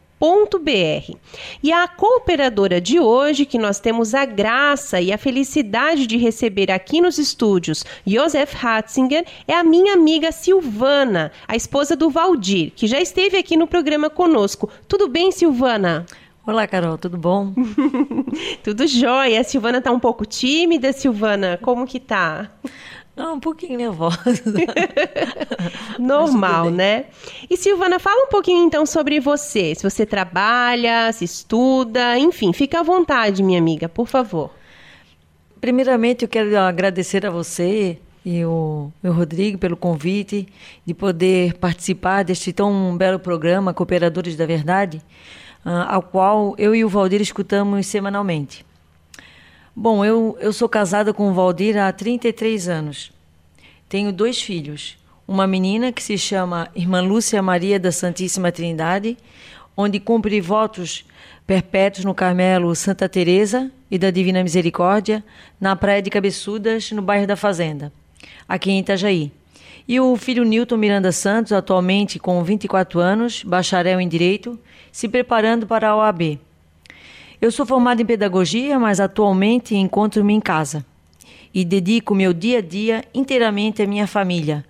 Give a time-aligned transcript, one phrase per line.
[1.64, 6.70] e a cooperadora de hoje, que nós temos a graça e a felicidade de receber
[6.70, 12.86] aqui nos estúdios, Josef Hatzinger, é a minha amiga Silvana, a esposa do Valdir, que
[12.86, 14.70] já esteve aqui no programa conosco.
[14.88, 16.06] Tudo bem, Silvana?
[16.44, 17.54] Olá, Carol, tudo bom?
[18.64, 19.42] tudo jóia.
[19.42, 21.60] A Silvana tá um pouco tímida, Silvana.
[21.62, 22.50] Como que tá?
[23.16, 24.42] Não, um pouquinho nervosa.
[26.00, 27.06] Normal, né?
[27.48, 29.76] E Silvana, fala um pouquinho então sobre você.
[29.76, 34.50] Se você trabalha, se estuda, enfim, fica à vontade, minha amiga, por favor.
[35.60, 40.48] Primeiramente, eu quero agradecer a você e o meu Rodrigo pelo convite
[40.84, 45.04] de poder participar deste tão belo programa, Cooperadores da Verdade
[45.64, 48.66] ao qual eu e o Valdir escutamos semanalmente.
[49.76, 53.12] Bom, eu, eu sou casada com o Valdir há 33 anos.
[53.88, 54.98] Tenho dois filhos.
[55.28, 59.18] Uma menina que se chama Irmã Lúcia Maria da Santíssima Trindade,
[59.78, 61.06] onde cumpre votos
[61.48, 65.24] perpétuos no Carmelo Santa Teresa e da Divina Misericórdia,
[65.60, 67.92] na Praia de Cabeçudas, no bairro da Fazenda,
[68.48, 69.32] aqui em Itajaí.
[69.88, 74.60] E o filho Newton Miranda Santos, atualmente com 24 anos, bacharel em Direito,
[74.92, 76.40] se preparando para a OAB.
[77.42, 80.86] Eu sou formada em pedagogia, mas atualmente encontro-me em casa
[81.54, 84.64] e dedico meu dia a dia inteiramente à minha família,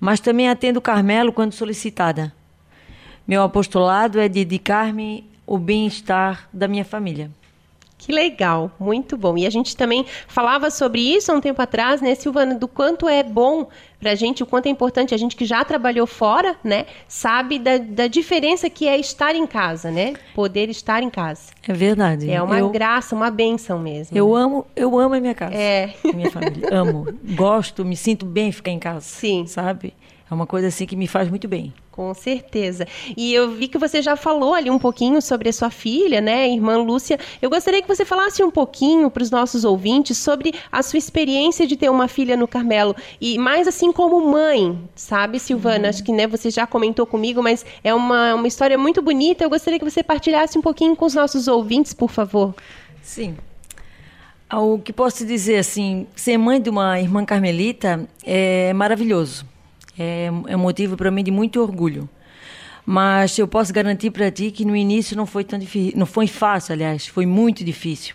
[0.00, 2.32] mas também atendo Carmelo quando solicitada.
[3.26, 7.30] Meu apostolado é dedicar-me ao bem-estar da minha família.
[8.04, 9.38] Que legal, muito bom.
[9.38, 13.08] E a gente também falava sobre isso há um tempo atrás, né, Silvana, do quanto
[13.08, 13.66] é bom
[13.98, 17.58] para a gente, o quanto é importante a gente que já trabalhou fora, né, sabe
[17.58, 21.50] da, da diferença que é estar em casa, né, poder estar em casa.
[21.66, 22.30] É verdade.
[22.30, 24.14] É uma eu, graça, uma benção mesmo.
[24.14, 25.54] Eu amo, eu amo a minha casa.
[25.54, 25.94] É.
[26.04, 26.68] A minha família.
[26.70, 29.00] amo, gosto, me sinto bem ficar em casa.
[29.00, 29.46] Sim.
[29.46, 29.94] Sabe?
[30.30, 31.72] É uma coisa assim que me faz muito bem.
[31.90, 32.88] Com certeza.
[33.16, 36.48] E eu vi que você já falou ali um pouquinho sobre a sua filha, né,
[36.48, 37.18] irmã Lúcia.
[37.42, 41.66] Eu gostaria que você falasse um pouquinho para os nossos ouvintes sobre a sua experiência
[41.66, 45.84] de ter uma filha no Carmelo e mais assim como mãe, sabe, Silvana?
[45.84, 45.90] Uhum.
[45.90, 49.44] Acho que né, você já comentou comigo, mas é uma, uma história muito bonita.
[49.44, 52.54] Eu gostaria que você partilhasse um pouquinho com os nossos ouvintes, por favor.
[53.02, 53.36] Sim.
[54.50, 59.53] O que posso dizer assim, ser mãe de uma irmã carmelita é maravilhoso
[59.98, 62.08] é, é motivo para mim de muito orgulho.
[62.86, 66.26] Mas eu posso garantir para ti que no início não foi tão difícil, não foi
[66.26, 68.14] fácil, aliás, foi muito difícil.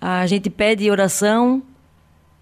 [0.00, 1.62] A gente pede oração,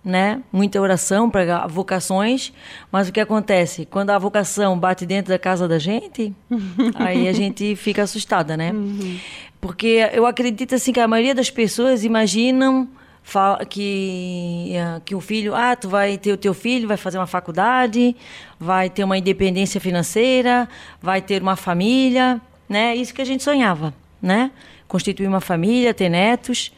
[0.04, 0.42] né?
[0.52, 2.52] Muita oração para vocações,
[2.90, 3.86] mas o que acontece?
[3.86, 6.32] Quando a vocação bate dentro da casa da gente,
[6.94, 8.72] aí a gente fica assustada, né?
[8.72, 9.18] Uhum.
[9.60, 12.88] Porque eu acredito assim que a maioria das pessoas imaginam
[13.22, 17.18] fala que eh, que o filho, ah, tu vai ter o teu filho, vai fazer
[17.18, 18.16] uma faculdade,
[18.58, 20.68] vai ter uma independência financeira,
[21.00, 22.94] vai ter uma família, né?
[22.96, 24.50] Isso que a gente sonhava, né?
[24.88, 26.72] Constituir uma família, ter netos.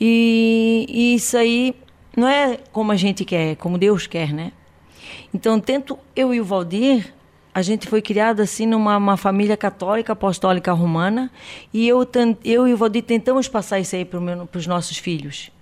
[0.00, 1.74] E, e isso aí
[2.16, 4.52] não é como a gente quer, é como Deus quer, né?
[5.32, 7.12] Então, tanto eu e o Valdir,
[7.54, 11.30] a gente foi criado assim numa família católica apostólica romana
[11.72, 12.06] e eu,
[12.44, 14.18] eu e o Valdir tentamos passar isso aí para
[14.58, 15.52] os nossos filhos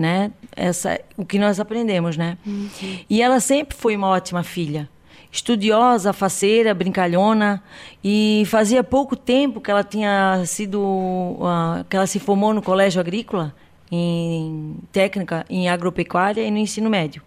[0.00, 0.32] né?
[0.56, 2.38] Essa, o que nós aprendemos, né?
[2.46, 2.68] Uhum.
[3.08, 4.88] E ela sempre foi uma ótima filha,
[5.30, 7.62] estudiosa, faceira, brincalhona,
[8.02, 12.98] e fazia pouco tempo que ela tinha sido, uh, que ela se formou no colégio
[12.98, 13.54] agrícola,
[13.92, 17.22] em técnica em agropecuária e no ensino médio.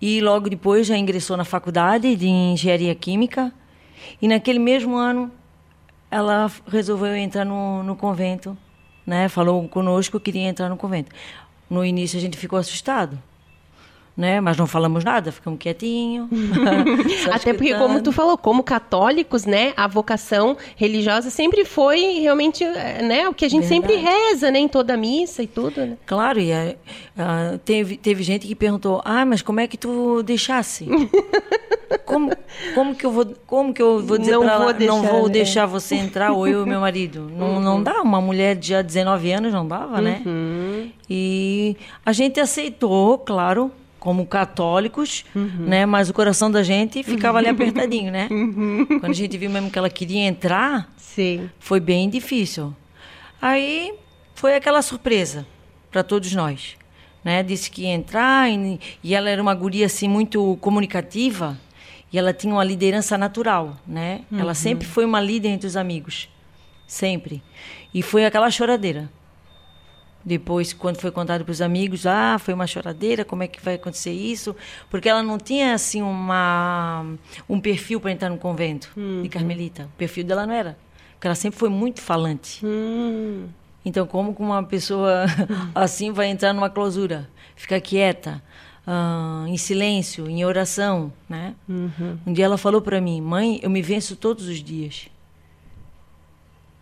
[0.00, 3.52] E logo depois já ingressou na faculdade de engenharia química.
[4.20, 5.30] E naquele mesmo ano
[6.10, 8.56] ela resolveu entrar no, no convento,
[9.06, 9.28] né?
[9.28, 11.10] Falou conosco que queria entrar no convento.
[11.68, 13.18] No início a gente ficou assustado
[14.16, 14.40] né?
[14.40, 16.28] Mas não falamos nada, ficamos quietinho.
[17.32, 19.72] Até porque, como tu falou, como católicos, né?
[19.76, 23.28] A vocação religiosa sempre foi realmente, eh, né?
[23.28, 23.92] O que a gente Verdade.
[23.92, 24.60] sempre reza, né?
[24.60, 25.96] Em toda a missa e tudo, né?
[26.06, 26.74] Claro, e a,
[27.18, 30.86] a, teve, teve gente que perguntou, ah, mas como é que tu deixasse?
[32.06, 32.30] como,
[32.74, 35.32] como que eu vou, como que eu vou dizer para ela, deixar, não vou né?
[35.32, 37.30] deixar você entrar, ou eu e meu marido?
[37.34, 37.60] Não, uhum.
[37.60, 40.22] não dá, uma mulher de já 19 anos não dava, né?
[40.24, 40.90] Uhum.
[41.08, 43.72] E a gente aceitou, claro,
[44.04, 45.64] como católicos, uhum.
[45.66, 45.86] né?
[45.86, 48.28] Mas o coração da gente ficava ali apertadinho, né?
[48.30, 48.84] Uhum.
[49.00, 51.48] Quando a gente viu mesmo que ela queria entrar, Sim.
[51.58, 52.76] foi bem difícil.
[53.40, 53.94] Aí
[54.34, 55.46] foi aquela surpresa
[55.90, 56.76] para todos nós,
[57.24, 57.42] né?
[57.42, 61.58] Disse que ia entrar e, e ela era uma guria assim muito comunicativa
[62.12, 64.20] e ela tinha uma liderança natural, né?
[64.30, 64.38] Uhum.
[64.38, 66.28] Ela sempre foi uma líder entre os amigos,
[66.86, 67.42] sempre.
[67.94, 69.10] E foi aquela choradeira.
[70.24, 73.74] Depois, quando foi contado para os amigos, ah, foi uma choradeira, como é que vai
[73.74, 74.56] acontecer isso?
[74.88, 77.04] Porque ela não tinha, assim, uma,
[77.48, 79.22] um perfil para entrar no convento uhum.
[79.22, 79.84] de Carmelita.
[79.84, 80.78] O perfil dela não era.
[81.12, 82.64] Porque ela sempre foi muito falante.
[82.64, 83.48] Uhum.
[83.84, 85.26] Então, como uma pessoa
[85.74, 87.28] assim vai entrar numa clausura?
[87.54, 88.42] Ficar quieta,
[88.86, 91.54] uh, em silêncio, em oração, né?
[91.68, 92.18] Uhum.
[92.26, 95.08] Um dia ela falou para mim, mãe, eu me venço todos os dias.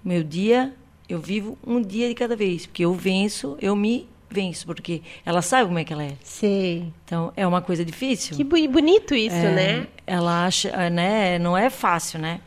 [0.05, 0.75] Meu dia
[1.09, 5.43] eu vivo um dia de cada vez, porque eu venço, eu me venço, porque ela
[5.43, 6.17] sabe como é que ela é.
[6.23, 6.93] Sim.
[7.05, 8.37] Então é uma coisa difícil.
[8.37, 9.87] Que bonito isso, é, né?
[10.07, 11.39] Ela acha, é, né?
[11.39, 12.41] Não é fácil, né?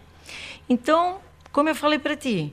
[0.68, 1.18] Então,
[1.52, 2.52] como eu falei para ti,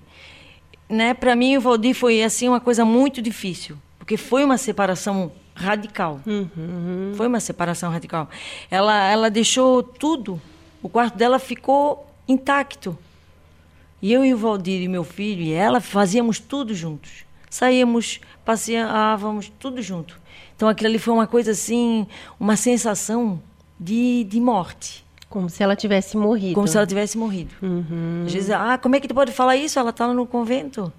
[0.89, 1.15] né?
[1.15, 6.21] Para mim o Valdir foi assim uma coisa muito difícil, porque foi uma separação radical.
[6.27, 7.13] Uhum.
[7.15, 8.29] Foi uma separação radical.
[8.71, 10.41] Ela, ela deixou tudo.
[10.83, 12.99] O quarto dela ficou intacto.
[14.03, 17.25] E eu e o Valdir e meu filho e ela fazíamos tudo juntos.
[17.49, 20.21] Saíamos, passeávamos, tudo junto.
[20.57, 22.07] Então aquilo ali foi uma coisa assim,
[22.39, 23.41] uma sensação
[23.79, 25.05] de, de morte.
[25.31, 26.55] Como se ela tivesse morrido.
[26.55, 27.55] Como se ela tivesse morrido.
[27.63, 28.25] Uhum.
[28.27, 29.79] Às vezes, ah, como é que tu pode falar isso?
[29.79, 30.93] Ela está lá no convento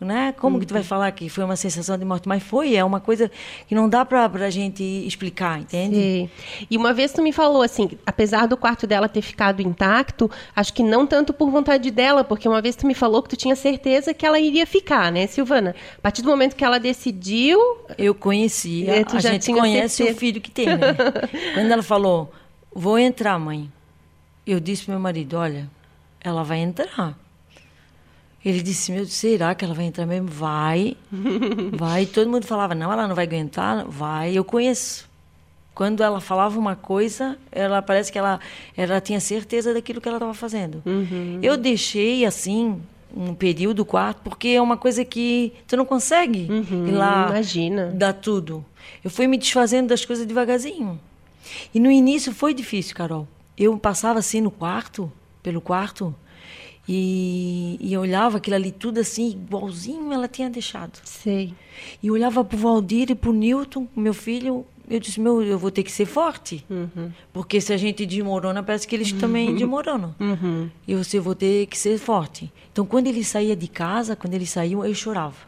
[0.00, 0.32] né?
[0.38, 0.60] Como uhum.
[0.60, 0.88] que tu vai uhum.
[0.88, 2.28] falar que foi uma sensação de morte?
[2.28, 3.30] Mas foi, é uma coisa
[3.66, 5.96] que não dá para a gente explicar, entende?
[5.96, 6.30] Sim.
[6.70, 10.72] E uma vez tu me falou assim, apesar do quarto dela ter ficado intacto, acho
[10.72, 13.56] que não tanto por vontade dela, porque uma vez tu me falou que tu tinha
[13.56, 15.74] certeza que ela iria ficar, né, Silvana?
[15.98, 17.58] A partir do momento que ela decidiu,
[17.96, 20.16] eu conhecia, é, a gente conhece certeza.
[20.16, 20.94] o filho que tem, né?
[21.54, 22.32] Quando ela falou,
[22.72, 23.70] vou entrar, mãe.
[24.46, 25.68] Eu disse pro meu marido, olha,
[26.20, 27.18] ela vai entrar.
[28.48, 30.26] Ele disse: Meu, será que ela vai entrar mesmo?
[30.26, 30.96] Vai,
[31.76, 32.06] vai.
[32.06, 33.84] Todo mundo falava: Não, ela não vai aguentar.
[33.86, 35.06] Vai, eu conheço.
[35.74, 38.40] Quando ela falava uma coisa, ela parece que ela,
[38.74, 40.82] ela tinha certeza daquilo que ela estava fazendo.
[40.86, 41.38] Uhum.
[41.42, 42.80] Eu deixei assim
[43.14, 47.92] um período quarto porque é uma coisa que tu não consegue uhum, ir lá imagina.
[47.94, 48.64] dar tudo.
[49.04, 50.98] Eu fui me desfazendo das coisas devagarzinho.
[51.74, 53.28] E no início foi difícil, Carol.
[53.56, 55.12] Eu passava assim no quarto,
[55.42, 56.14] pelo quarto,
[56.88, 60.98] e, e eu olhava aquilo ali tudo assim, igualzinho ela tinha deixado.
[61.04, 61.52] Sei.
[62.02, 65.42] E eu olhava para o Valdir e para o Newton, meu filho, eu disse, meu,
[65.42, 66.64] eu vou ter que ser forte.
[66.70, 67.12] Uhum.
[67.30, 69.18] Porque se a gente desmorona, parece que eles uhum.
[69.18, 70.14] também desmoronam.
[70.18, 70.70] Uhum.
[70.86, 72.50] E você vou ter que ser forte.
[72.72, 75.46] Então, quando ele saía de casa, quando ele saiu, eu chorava.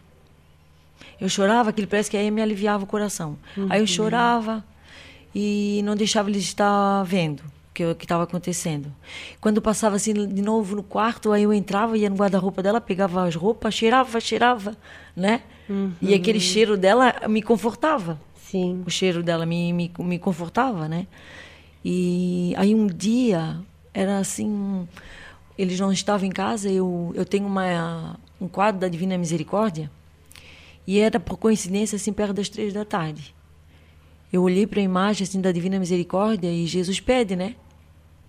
[1.18, 3.38] Eu chorava, aquilo parece que aí me aliviava o coração.
[3.70, 3.86] Aí eu uhum.
[3.86, 4.64] chorava
[5.34, 7.42] e não deixava ele estar vendo
[7.72, 8.92] que estava acontecendo.
[9.40, 13.24] Quando passava assim de novo no quarto, aí eu entrava, ia no guarda-roupa dela, pegava
[13.24, 14.76] as roupas, cheirava, cheirava,
[15.14, 15.42] né?
[15.68, 15.92] Uhum.
[16.02, 18.20] E aquele cheiro dela me confortava.
[18.34, 18.82] Sim.
[18.84, 21.06] O cheiro dela me, me, me confortava, né?
[21.84, 23.58] E aí um dia
[23.94, 24.86] era assim,
[25.56, 29.90] eles não estavam em casa, eu eu tenho uma um quadro da Divina Misericórdia
[30.86, 33.34] e era por coincidência assim perto das três da tarde.
[34.32, 37.56] Eu olhei para a imagem assim da Divina Misericórdia e Jesus pede, né?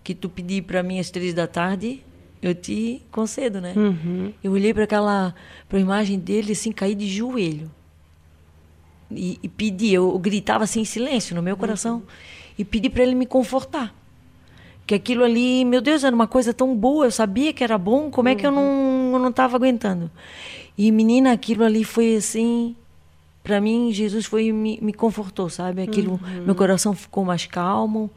[0.03, 2.03] que tu pedir para mim às três da tarde,
[2.41, 3.73] eu te concedo, né?
[3.75, 4.33] Uhum.
[4.43, 5.35] Eu olhei para aquela
[5.69, 7.69] pra imagem dele assim, caí de joelho.
[9.11, 12.03] E, e pedi, eu, eu, gritava assim em silêncio no meu coração uhum.
[12.57, 13.93] e pedi para ele me confortar.
[14.87, 18.09] Que aquilo ali, meu Deus, era uma coisa tão boa, eu sabia que era bom,
[18.09, 20.09] como é que eu não eu não estava aguentando?
[20.77, 22.75] E menina, aquilo ali foi assim,
[23.43, 26.45] para mim Jesus foi me, me confortou sabe aquilo uhum.
[26.45, 28.09] meu coração ficou mais calmo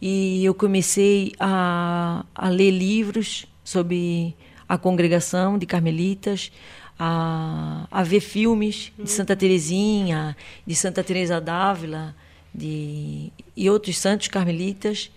[0.00, 4.34] e eu comecei a, a ler livros sobre
[4.68, 6.50] a congregação de carmelitas
[6.98, 10.36] a, a ver filmes de Santa Teresinha
[10.66, 12.14] de Santa Teresa d'Ávila
[12.54, 15.10] de e outros santos carmelitas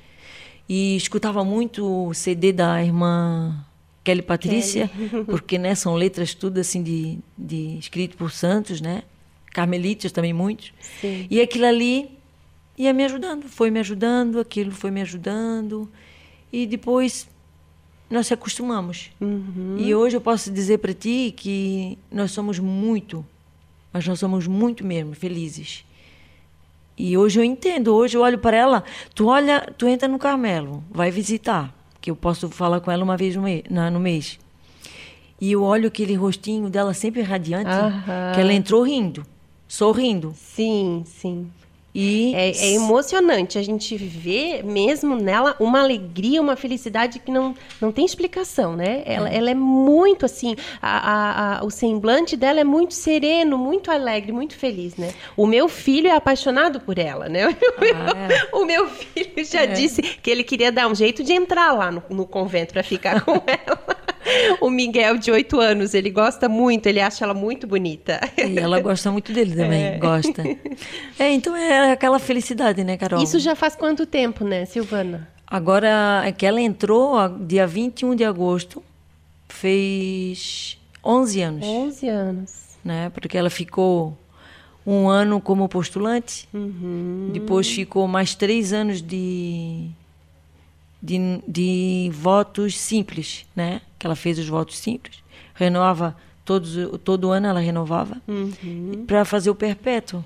[0.67, 3.63] e escutava muito o CD da irmã
[4.03, 5.25] Kelly Patrícia, Kelly.
[5.25, 9.03] porque né, são letras tudo assim de, de escrito por santos, né?
[9.55, 10.73] Carmelitas também muitos.
[10.99, 11.27] Sim.
[11.29, 12.09] E aquilo ali
[12.77, 15.89] ia me ajudando, foi me ajudando, aquilo foi me ajudando.
[16.51, 17.29] E depois
[18.09, 19.11] nós se acostumamos.
[19.21, 19.77] Uhum.
[19.79, 23.25] E hoje eu posso dizer para ti que nós somos muito,
[23.93, 25.85] mas nós somos muito mesmo felizes.
[26.97, 28.83] E hoje eu entendo, hoje eu olho para ela,
[29.13, 33.15] tu olha, tu entra no Carmelo, vai visitar, que eu posso falar com ela uma
[33.15, 34.37] vez no, mês, no mês.
[35.39, 37.69] E eu olho aquele rostinho dela sempre radiante,
[38.33, 39.25] que ela entrou rindo,
[39.75, 40.33] sorrindo.
[40.37, 41.51] Sim, sim.
[41.97, 47.55] E é, é, emocionante a gente vê mesmo nela uma alegria, uma felicidade que não,
[47.79, 49.01] não tem explicação, né?
[49.05, 53.57] Ela é, ela é muito assim, a, a, a, o semblante dela é muito sereno,
[53.57, 55.13] muito alegre, muito feliz, né?
[55.37, 57.45] O meu filho é apaixonado por ela, né?
[57.95, 58.45] Ah, é.
[58.51, 59.67] O meu filho já é.
[59.67, 63.21] disse que ele queria dar um jeito de entrar lá no, no convento para ficar
[63.23, 63.94] com ela
[64.61, 68.19] o Miguel, de 8 anos, ele gosta muito, ele acha ela muito bonita.
[68.37, 69.97] E ela gosta muito dele também, é.
[69.97, 70.43] gosta.
[71.19, 73.21] É, então é aquela felicidade, né, Carol?
[73.21, 75.27] Isso já faz quanto tempo, né, Silvana?
[75.47, 78.83] Agora, é que ela entrou dia 21 de agosto,
[79.47, 81.65] fez 11 anos.
[81.65, 82.65] 11 anos.
[82.83, 84.15] Né, porque ela ficou
[84.85, 87.31] um ano como postulante, uhum.
[87.33, 89.89] depois ficou mais três anos de
[91.01, 93.81] de, de votos simples, né?
[93.99, 95.23] Que ela fez os votos simples,
[95.53, 99.03] renovava todos, todo ano ela renovava uhum.
[99.07, 100.23] para fazer o perpétuo.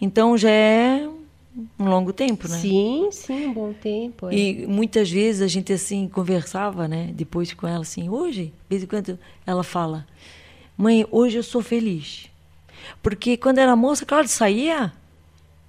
[0.00, 1.08] Então já é
[1.78, 2.58] um longo tempo, né?
[2.58, 4.28] Sim, sim, um bom tempo.
[4.28, 4.34] É.
[4.34, 7.10] E muitas vezes a gente assim conversava, né?
[7.14, 10.06] Depois com ela assim, hoje, de vez em quando ela fala,
[10.76, 12.30] mãe, hoje eu sou feliz,
[13.02, 14.92] porque quando era moça, claro, saía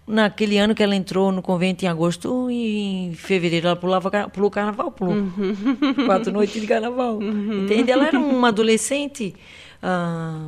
[0.08, 4.52] naquele ano que ela entrou no convento em agosto e em fevereiro ela pulava pulou
[4.52, 5.94] carnaval, pulou uhum.
[6.06, 7.18] quatro noites de carnaval.
[7.18, 7.64] Uhum.
[7.64, 7.92] Entende?
[7.92, 9.34] Ela era uma adolescente,
[9.82, 10.48] ah,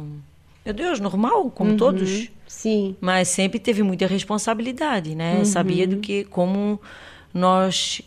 [0.65, 1.77] meu Deus, normal, como uhum.
[1.77, 2.29] todos.
[2.47, 2.95] Sim.
[3.01, 5.39] Mas sempre teve muita responsabilidade, né?
[5.39, 5.45] Uhum.
[5.45, 6.79] Sabia do que como
[7.33, 8.01] nós,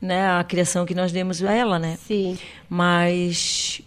[0.00, 1.98] né, a criação que nós demos a ela, né?
[2.06, 2.38] Sim.
[2.68, 3.80] Mas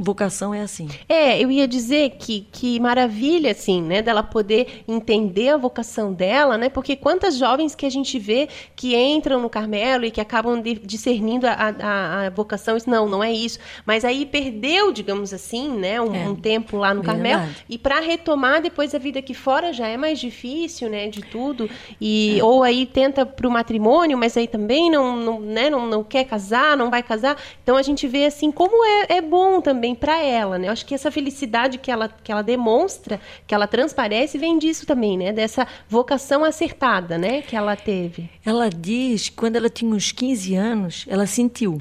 [0.00, 0.88] vocação é assim.
[1.06, 6.56] É, eu ia dizer que, que maravilha, assim, né, dela poder entender a vocação dela,
[6.56, 10.60] né, porque quantas jovens que a gente vê que entram no Carmelo e que acabam
[10.60, 15.34] de, discernindo a, a, a vocação, isso, não, não é isso, mas aí perdeu, digamos
[15.34, 19.18] assim, né, um, é, um tempo lá no Carmelo, e para retomar depois a vida
[19.18, 21.68] aqui fora já é mais difícil, né, de tudo,
[22.00, 22.44] e é.
[22.44, 26.24] ou aí tenta para o matrimônio, mas aí também não, não, né, não, não quer
[26.24, 30.22] casar, não vai casar, então a gente vê, assim, como é, é bom também para
[30.22, 30.68] ela, né?
[30.68, 34.86] Eu acho que essa felicidade que ela, que ela demonstra, que ela transparece, vem disso
[34.86, 35.32] também, né?
[35.32, 37.42] Dessa vocação acertada, né?
[37.42, 38.28] Que ela teve.
[38.44, 41.78] Ela diz que quando ela tinha uns 15 anos, ela sentiu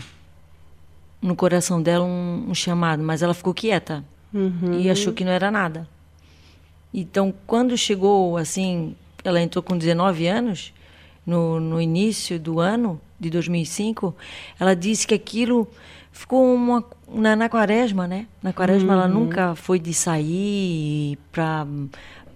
[1.22, 4.80] no coração dela um, um chamado, mas ela ficou quieta uhum.
[4.80, 5.88] e achou que não era nada.
[6.94, 10.74] Então, quando chegou, assim, ela entrou com 19 anos,
[11.26, 14.16] no, no início do ano de 2005,
[14.60, 15.68] ela disse que aquilo
[16.12, 18.28] ficou uma, na, na quaresma, né?
[18.42, 19.00] Na quaresma uhum.
[19.00, 21.66] ela nunca foi de sair para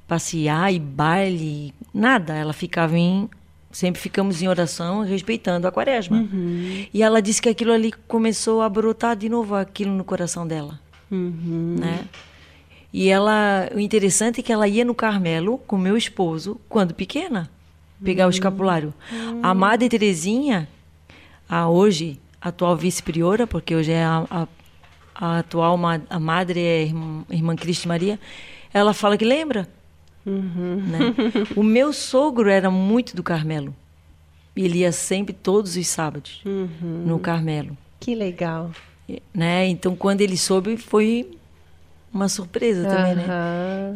[0.08, 2.34] passear e baile, nada.
[2.34, 3.30] Ela ficava em
[3.72, 6.18] sempre ficamos em oração respeitando a quaresma.
[6.18, 6.86] Uhum.
[6.94, 10.80] E ela disse que aquilo ali começou a brotar de novo aquilo no coração dela,
[11.12, 11.76] uhum.
[11.80, 12.06] né?
[12.94, 17.50] E ela, o interessante é que ela ia no Carmelo com meu esposo quando pequena,
[18.04, 18.30] pegar o uhum.
[18.30, 18.94] escapulário.
[19.42, 19.58] A uhum.
[19.58, 20.70] Madre Terezinha,
[21.50, 24.48] a hoje atual vice-priora, porque hoje é a, a,
[25.14, 28.20] a atual ma, a madre é irmã, irmã Cristi Maria,
[28.74, 29.68] ela fala que lembra.
[30.26, 30.82] Uhum.
[30.88, 31.00] Né?
[31.56, 33.76] o meu sogro era muito do Carmelo.
[34.56, 37.04] Ele ia sempre todos os sábados uhum.
[37.06, 37.78] no Carmelo.
[38.00, 38.72] Que legal.
[39.34, 39.68] Né?
[39.68, 41.38] Então, quando ele soube, foi
[42.14, 43.26] uma surpresa também, né?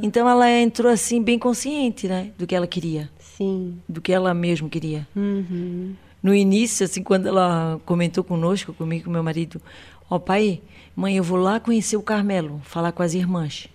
[0.02, 2.32] Então, ela entrou assim, bem consciente né?
[2.38, 3.10] do que ela queria.
[3.20, 3.80] Sim.
[3.88, 5.08] Do que ela mesmo queria.
[5.16, 9.62] Uhum no início, assim, quando ela comentou conosco, comigo com meu marido,
[10.10, 10.62] ó oh, pai,
[10.98, 13.70] mãe, eu vou lá conhecer o Carmelo, falar com as irmãs.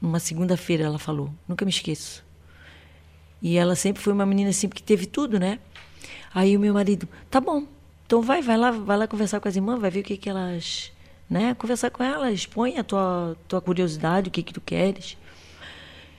[0.00, 2.24] Numa segunda-feira ela falou, nunca me esqueço.
[3.42, 5.58] E ela sempre foi uma menina assim que teve tudo, né?
[6.32, 7.66] Aí o meu marido, tá bom,
[8.06, 10.30] então vai, vai lá, vai lá conversar com as irmãs, vai ver o que que
[10.30, 10.90] elas,
[11.28, 11.52] né?
[11.52, 15.18] Conversar com elas, expõe a tua tua curiosidade, o que que tu queres.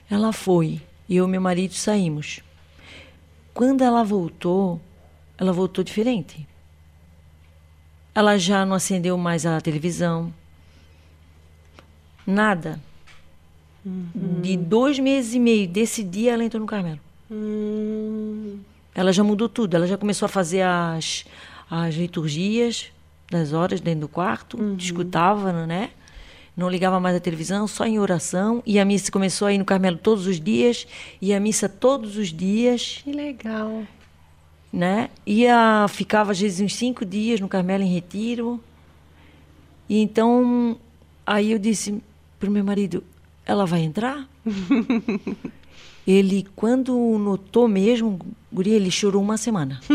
[0.08, 2.38] Ela foi, e eu e meu marido saímos.
[3.52, 4.80] Quando ela voltou,
[5.36, 6.46] ela voltou diferente.
[8.14, 10.32] Ela já não acendeu mais a televisão.
[12.26, 12.80] Nada.
[13.84, 14.40] Uhum.
[14.40, 17.00] De dois meses e meio desse dia, ela entrou no Carmelo.
[17.30, 18.60] Hum.
[18.94, 19.74] Ela já mudou tudo.
[19.74, 21.24] Ela já começou a fazer as,
[21.70, 22.90] as liturgias
[23.30, 24.76] das horas dentro do quarto, uhum.
[24.78, 25.90] escutava, né?
[26.56, 28.62] Não ligava mais a televisão, só em oração.
[28.64, 30.86] E a missa começou a ir no Carmelo todos os dias,
[31.20, 33.00] e a missa todos os dias.
[33.02, 33.82] Que legal.
[34.74, 35.08] Né?
[35.24, 38.60] Ia, ficava às vezes uns cinco dias no Carmelo em retiro.
[39.88, 40.76] E então,
[41.24, 42.02] aí eu disse
[42.40, 43.04] para o meu marido:
[43.46, 44.28] ela vai entrar?
[46.04, 48.18] ele, quando notou mesmo,
[48.52, 49.80] Guri, ele chorou uma semana.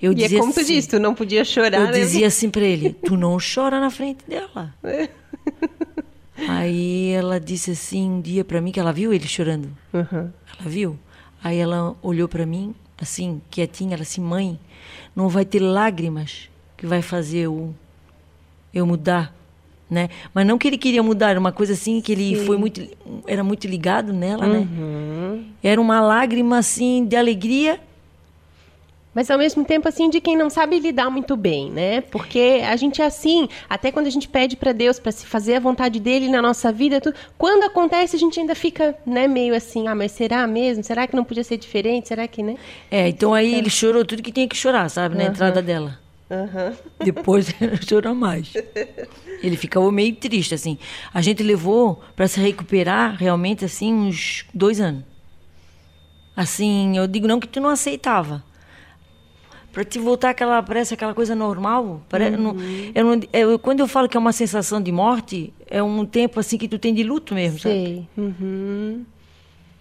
[0.00, 1.80] Eu e é dizia é como assim, tu disse, tu não podia chorar.
[1.80, 1.92] Eu né?
[1.92, 4.74] dizia assim para ele, tu não chora na frente dela.
[6.48, 9.68] Aí ela disse assim um dia para mim que ela viu ele chorando.
[9.92, 10.30] Uhum.
[10.58, 10.98] Ela viu.
[11.44, 14.58] Aí ela olhou para mim assim quietinha, ela assim, mãe,
[15.14, 17.74] não vai ter lágrimas que vai fazer eu
[18.72, 19.32] eu mudar,
[19.88, 20.08] né?
[20.32, 22.46] Mas não que ele queria mudar, era uma coisa assim que ele Sim.
[22.46, 22.80] foi muito
[23.26, 24.58] era muito ligado nela, né?
[24.58, 25.36] uhum.
[25.36, 25.44] né?
[25.62, 27.78] Era uma lágrima assim de alegria
[29.14, 32.00] mas ao mesmo tempo assim de quem não sabe lidar muito bem, né?
[32.00, 35.54] Porque a gente é assim, até quando a gente pede para Deus para se fazer
[35.54, 39.54] a vontade dele na nossa vida, tudo, quando acontece a gente ainda fica, né, meio
[39.54, 40.82] assim, ah, mas será mesmo?
[40.82, 42.08] Será que não podia ser diferente?
[42.08, 42.56] Será que, né?
[42.90, 45.30] É, então aí ele chorou tudo que tinha que chorar, sabe, na uhum.
[45.30, 45.98] entrada dela.
[46.30, 46.74] Uhum.
[47.04, 48.52] Depois ele chorou mais.
[49.42, 50.78] Ele ficava meio triste, assim.
[51.12, 55.04] A gente levou para se recuperar realmente, assim, uns dois anos.
[56.36, 58.42] Assim, eu digo não que tu não aceitava
[59.74, 62.54] para te voltar aquela parece aquela coisa normal parece, uhum.
[62.54, 62.56] não,
[62.94, 66.38] eu não, eu, quando eu falo que é uma sensação de morte é um tempo
[66.38, 68.06] assim que tu tem de luto mesmo Sei.
[68.16, 69.04] Uhum.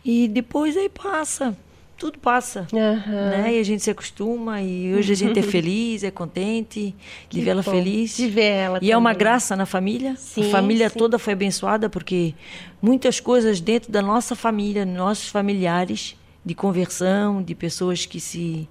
[0.04, 1.56] e depois aí passa
[1.96, 2.80] tudo passa uhum.
[2.80, 6.96] né e a gente se acostuma e hoje a gente é feliz é contente
[7.30, 8.92] de vê-la feliz de ver ela e também.
[8.94, 10.98] é uma graça na família sim, a família sim.
[10.98, 12.34] toda foi abençoada porque
[12.82, 18.68] muitas coisas dentro da nossa família nossos familiares de conversão de pessoas que se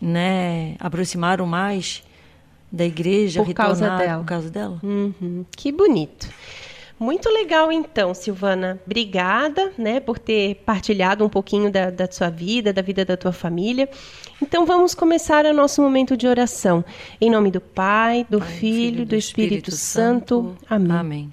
[0.00, 2.02] né, aproximaram mais
[2.72, 4.18] da igreja, por causa dela.
[4.18, 4.78] por causa dela.
[4.82, 5.44] Uhum.
[5.56, 6.28] Que bonito.
[6.98, 8.78] Muito legal, então, Silvana.
[8.84, 13.32] Obrigada, né, por ter partilhado um pouquinho da, da sua vida, da vida da tua
[13.32, 13.88] família.
[14.40, 16.84] Então, vamos começar o nosso momento de oração.
[17.18, 20.42] Em nome do Pai, do Pai, Filho, do Espírito, Espírito Santo.
[20.42, 20.58] Santo.
[20.68, 20.96] Amém.
[20.96, 21.32] Amém.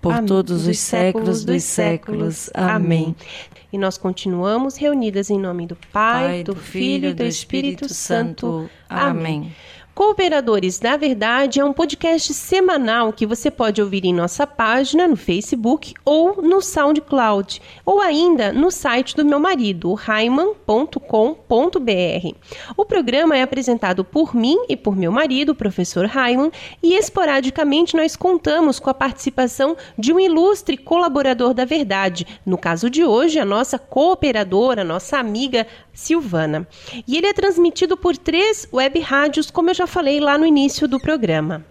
[0.00, 0.26] por Amém.
[0.26, 2.50] todos os séculos dos séculos.
[2.54, 3.14] Amém.
[3.72, 7.84] E nós continuamos reunidas em nome do Pai, Pai do, do Filho e do Espírito,
[7.84, 8.70] Espírito Santo.
[8.88, 9.10] Amém.
[9.10, 9.56] Amém.
[9.92, 15.16] Cooperadores da Verdade é um podcast semanal que você pode ouvir em nossa página no
[15.16, 21.00] Facebook ou no SoundCloud, ou ainda no site do meu marido, raiman.com.br.
[22.76, 27.96] O programa é apresentado por mim e por meu marido, o professor Raiman, e esporadicamente
[27.96, 33.40] nós contamos com a participação de um ilustre colaborador da Verdade, no caso de hoje,
[33.40, 36.66] a nossa cooperadora, nossa amiga Silvana.
[37.06, 40.86] E ele é transmitido por três web rádios, como eu já falei lá no início
[40.86, 41.64] do programa.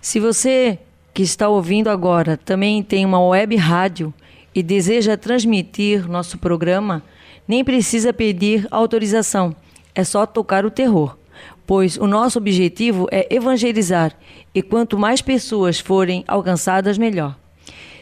[0.00, 0.78] Se você
[1.12, 4.14] que está ouvindo agora também tem uma web rádio
[4.54, 7.02] e deseja transmitir nosso programa,
[7.48, 9.56] nem precisa pedir autorização.
[9.92, 11.18] É só tocar o terror,
[11.66, 14.16] pois o nosso objetivo é evangelizar
[14.54, 17.36] e quanto mais pessoas forem alcançadas, melhor.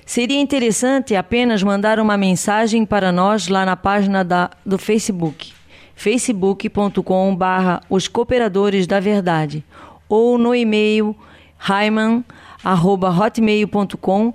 [0.05, 5.55] Seria interessante apenas mandar uma mensagem para nós lá na página da, do Facebook,
[5.95, 9.65] facebook.com barra os cooperadores da verdade,
[10.09, 11.17] ou no e-mail
[11.57, 14.35] raiman.hotmail.com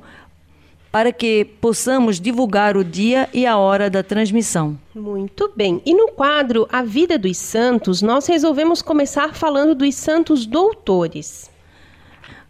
[0.91, 4.79] para que possamos divulgar o dia e a hora da transmissão.
[4.95, 5.81] Muito bem.
[5.85, 11.51] E no quadro A Vida dos Santos, nós resolvemos começar falando dos santos doutores.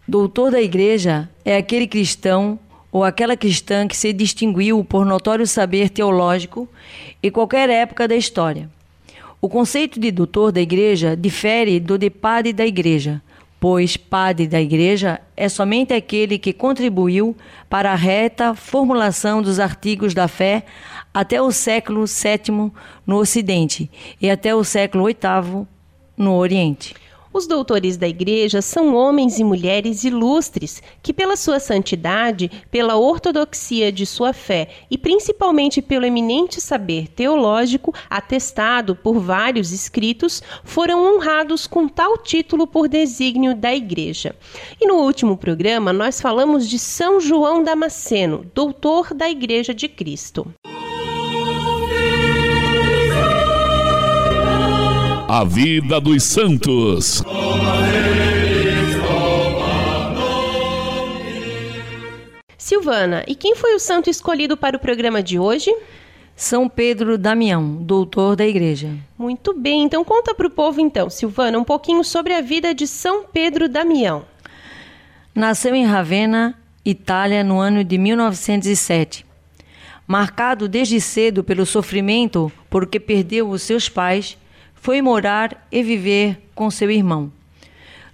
[0.08, 5.90] Doutor da Igreja é aquele cristão ou aquela cristã que se distinguiu por notório saber
[5.90, 6.70] teológico
[7.22, 8.70] em qualquer época da história.
[9.40, 13.22] O conceito de doutor da igreja difere do de padre da igreja,
[13.60, 17.36] pois padre da igreja é somente aquele que contribuiu
[17.70, 20.66] para a reta formulação dos artigos da fé
[21.14, 22.72] até o século VII
[23.06, 25.68] no Ocidente e até o século VIII
[26.18, 26.96] no Oriente.
[27.38, 33.92] Os doutores da Igreja são homens e mulheres ilustres que, pela sua santidade, pela ortodoxia
[33.92, 41.68] de sua fé e principalmente pelo eminente saber teológico atestado por vários escritos, foram honrados
[41.68, 44.36] com tal título por desígnio da Igreja.
[44.82, 50.52] E no último programa nós falamos de São João Damasceno, doutor da Igreja de Cristo.
[55.30, 57.22] A vida dos santos.
[62.58, 65.70] Silvana, e quem foi o santo escolhido para o programa de hoje?
[66.34, 68.96] São Pedro Damião, doutor da igreja.
[69.18, 72.88] Muito bem, então conta para o povo então, Silvana, um pouquinho sobre a vida de
[72.88, 74.24] São Pedro Damião.
[75.36, 79.26] Nasceu em Ravenna, Itália, no ano de 1907.
[80.08, 84.38] Marcado desde cedo pelo sofrimento porque perdeu os seus pais,
[84.82, 87.32] foi morar e viver com seu irmão.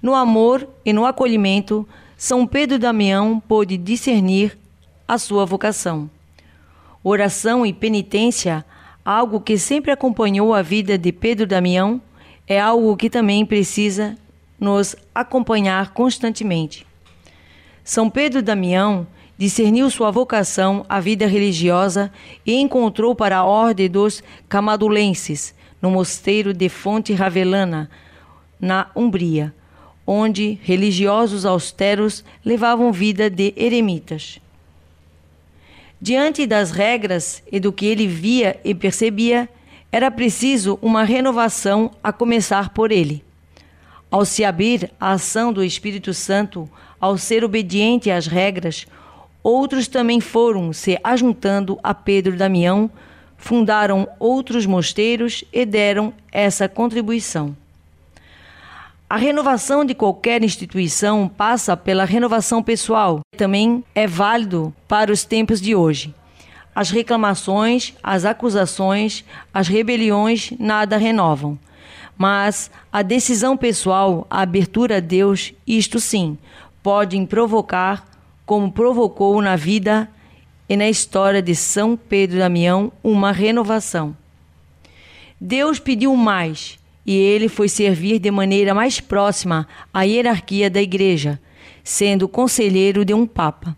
[0.02, 4.58] No amor e no acolhimento, São Pedro Damião pôde discernir
[5.08, 6.10] a sua vocação.
[7.04, 8.66] Oração e penitência,
[9.06, 12.02] algo que sempre acompanhou a vida de Pedro Damião,
[12.48, 14.18] é algo que também precisa
[14.60, 16.86] nos acompanhar constantemente.
[17.84, 19.06] São Pedro Damião
[19.38, 22.12] discerniu sua vocação à vida religiosa
[22.46, 27.92] e encontrou para a ordem dos camadulenses, no mosteiro de Fonte Ravelana,
[28.58, 29.54] na Umbria,
[30.08, 34.40] onde religiosos austeros levavam vida de eremitas.
[36.02, 39.50] Diante das regras e do que ele via e percebia,
[39.92, 43.22] era preciso uma renovação a começar por ele.
[44.10, 48.88] Ao se abrir à ação do Espírito Santo, ao ser obediente às regras,
[49.44, 52.90] outros também foram se ajuntando a Pedro Damião,
[53.44, 57.54] fundaram outros mosteiros e deram essa contribuição.
[59.10, 65.60] A renovação de qualquer instituição passa pela renovação pessoal, também é válido para os tempos
[65.60, 66.16] de hoje.
[66.74, 71.60] As reclamações, as acusações, as rebeliões nada renovam.
[72.18, 76.38] Mas a decisão pessoal, a abertura a Deus, isto sim,
[76.82, 78.08] podem provocar,
[78.46, 80.10] como provocou na vida
[80.68, 84.16] e na história de São Pedro Damião uma renovação.
[85.40, 91.40] Deus pediu mais e ele foi servir de maneira mais próxima à hierarquia da igreja,
[91.84, 93.76] sendo conselheiro de um papa.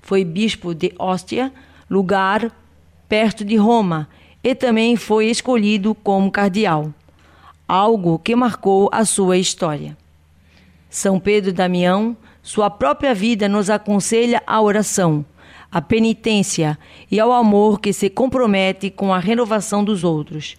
[0.00, 1.52] Foi bispo de Ostia,
[1.88, 2.50] lugar
[3.08, 4.08] perto de Roma,
[4.42, 6.94] e também foi escolhido como cardeal,
[7.66, 9.96] algo que marcou a sua história.
[10.88, 15.24] São Pedro Damião, sua própria vida nos aconselha a oração,
[15.70, 16.78] à penitência
[17.10, 20.56] e ao amor que se compromete com a renovação dos outros.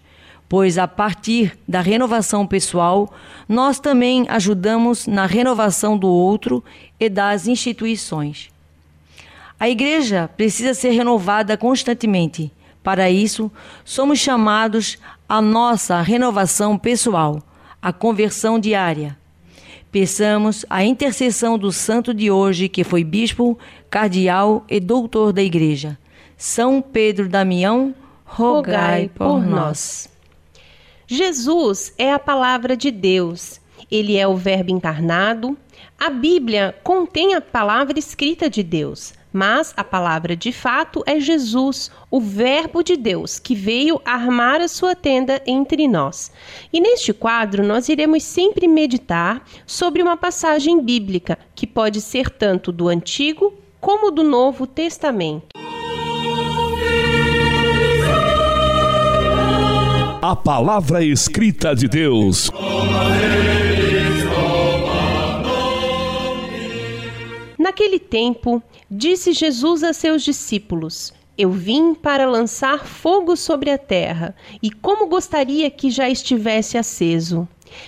[0.47, 3.13] Pois a partir da renovação pessoal,
[3.47, 6.63] nós também ajudamos na renovação do outro
[6.99, 8.49] e das instituições.
[9.59, 12.51] A igreja precisa ser renovada constantemente.
[12.83, 13.51] Para isso,
[13.85, 14.97] somos chamados
[15.29, 17.41] à nossa renovação pessoal,
[17.81, 19.20] à conversão diária.
[19.91, 25.97] Peçamos a intercessão do santo de hoje, que foi bispo, cardeal e doutor da Igreja.
[26.37, 30.09] São Pedro Damião, rogai por nós.
[31.05, 33.59] Jesus é a palavra de Deus.
[33.91, 35.57] Ele é o Verbo encarnado.
[35.99, 41.91] A Bíblia contém a palavra escrita de Deus, mas a palavra de fato é Jesus,
[42.09, 46.31] o Verbo de Deus, que veio armar a sua tenda entre nós.
[46.71, 52.71] E neste quadro nós iremos sempre meditar sobre uma passagem bíblica que pode ser tanto
[52.71, 55.47] do Antigo como do Novo Testamento.
[60.21, 62.51] A palavra escrita de Deus.
[67.71, 74.35] Naquele tempo, disse Jesus a seus discípulos: Eu vim para lançar fogo sobre a terra,
[74.61, 77.47] e como gostaria que já estivesse aceso.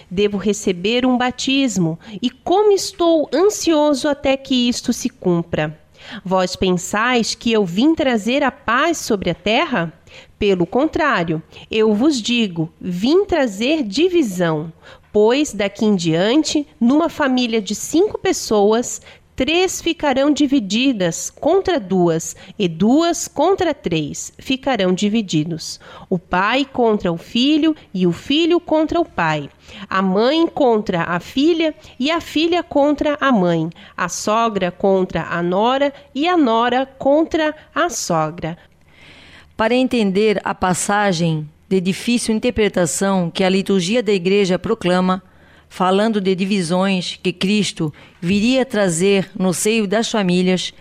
[0.10, 5.78] Devo receber um batismo, e como estou ansioso até que isto se cumpra.
[6.24, 9.92] Vós pensais que eu vim trazer a paz sobre a terra?
[10.40, 14.72] Pelo contrário, eu vos digo: vim trazer divisão.
[15.12, 19.00] Pois daqui em diante, numa família de cinco pessoas,
[19.36, 25.80] três ficarão divididas contra duas, e duas contra três ficarão divididos.
[26.10, 29.50] O pai contra o filho, e o filho contra o pai.
[29.90, 33.70] A mãe contra a filha, e a filha contra a mãe.
[33.96, 38.58] A sogra contra a nora, e a nora contra a sogra.
[39.58, 45.24] Para entender a passagem de difícil interpretação que a liturgia da Igreja proclama,
[45.74, 50.72] falando de divisões que Cristo viria trazer no seio das famílias,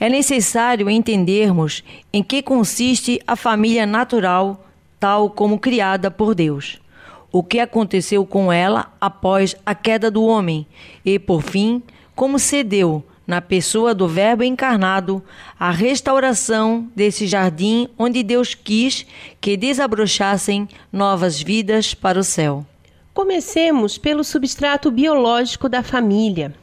[0.00, 4.66] é necessário entendermos em que consiste a família natural,
[4.98, 6.80] tal como criada por Deus.
[7.30, 10.66] O que aconteceu com ela após a queda do homem
[11.04, 11.80] e, por fim,
[12.16, 15.22] como cedeu na pessoa do Verbo encarnado,
[15.60, 19.06] a restauração desse jardim onde Deus quis
[19.40, 22.66] que desabrochassem novas vidas para o céu.
[23.12, 26.54] Comecemos pelo substrato biológico da família.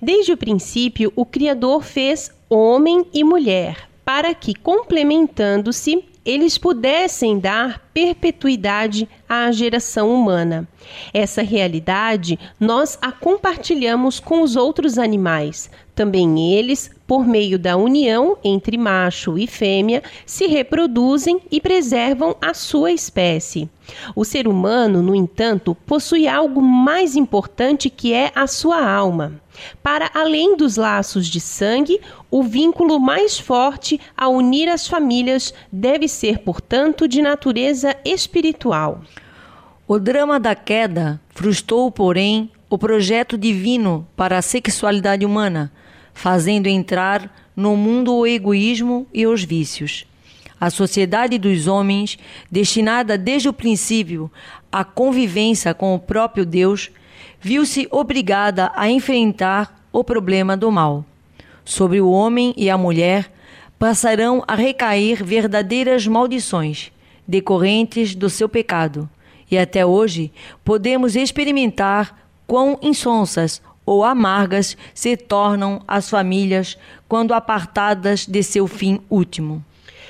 [0.00, 7.83] Desde o princípio, o Criador fez homem e mulher para que, complementando-se, eles pudessem dar
[7.94, 10.68] perpetuidade à geração humana.
[11.12, 15.70] Essa realidade nós a compartilhamos com os outros animais.
[15.94, 22.52] Também eles, por meio da união entre macho e fêmea, se reproduzem e preservam a
[22.52, 23.68] sua espécie.
[24.16, 29.40] O ser humano, no entanto, possui algo mais importante que é a sua alma.
[29.82, 36.08] Para além dos laços de sangue, o vínculo mais forte a unir as famílias deve
[36.08, 37.22] ser, portanto, de
[37.84, 39.02] natureza espiritual.
[39.86, 45.70] O drama da queda frustrou, porém, o projeto divino para a sexualidade humana,
[46.14, 50.06] fazendo entrar no mundo o egoísmo e os vícios.
[50.58, 52.16] A sociedade dos homens,
[52.50, 54.30] destinada desde o princípio
[54.72, 56.90] à convivência com o próprio Deus,
[57.38, 61.04] viu-se obrigada a enfrentar o problema do mal.
[61.64, 63.30] Sobre o homem e a mulher
[63.78, 66.93] passarão a recair verdadeiras maldições
[67.26, 69.08] decorrentes do seu pecado,
[69.50, 70.32] e até hoje
[70.64, 79.00] podemos experimentar quão insonsas ou amargas se tornam as famílias quando apartadas de seu fim
[79.10, 79.62] último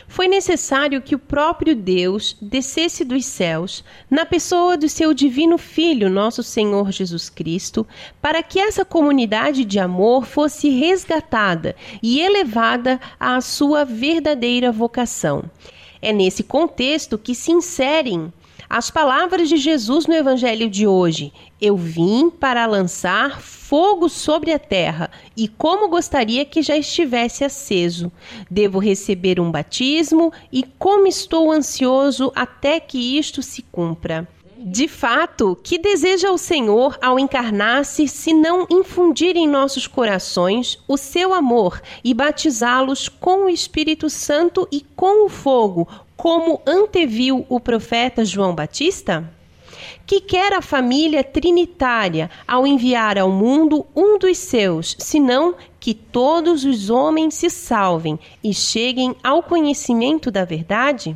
[0.06, 6.10] foi necessário que o próprio Deus descesse dos céus, na pessoa do seu divino Filho,
[6.10, 7.86] nosso Senhor Jesus Cristo,
[8.20, 15.44] para que essa comunidade de amor fosse resgatada e elevada à sua verdadeira vocação.
[16.06, 18.30] É nesse contexto que se inserem
[18.68, 24.58] as palavras de Jesus no Evangelho de hoje: Eu vim para lançar fogo sobre a
[24.58, 28.12] terra, e como gostaria que já estivesse aceso.
[28.50, 34.28] Devo receber um batismo, e como estou ansioso até que isto se cumpra.
[34.66, 40.96] De fato, que deseja o Senhor ao encarnar-se, se não infundir em nossos corações o
[40.96, 47.60] seu amor e batizá-los com o Espírito Santo e com o fogo, como anteviu o
[47.60, 49.30] profeta João Batista?
[50.06, 56.64] Que quer a família trinitária ao enviar ao mundo um dos seus, senão que todos
[56.64, 61.14] os homens se salvem e cheguem ao conhecimento da verdade?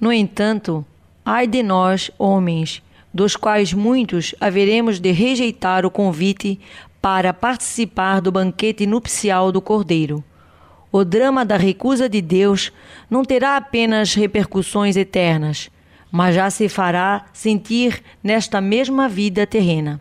[0.00, 0.82] No entanto,
[1.24, 2.82] ai de nós, homens,
[3.12, 6.58] dos quais muitos haveremos de rejeitar o convite
[7.00, 10.24] para participar do banquete nupcial do Cordeiro
[10.92, 12.70] o drama da recusa de Deus
[13.08, 15.70] não terá apenas repercussões eternas,
[16.10, 19.98] mas já se fará sentir nesta mesma vida terrena.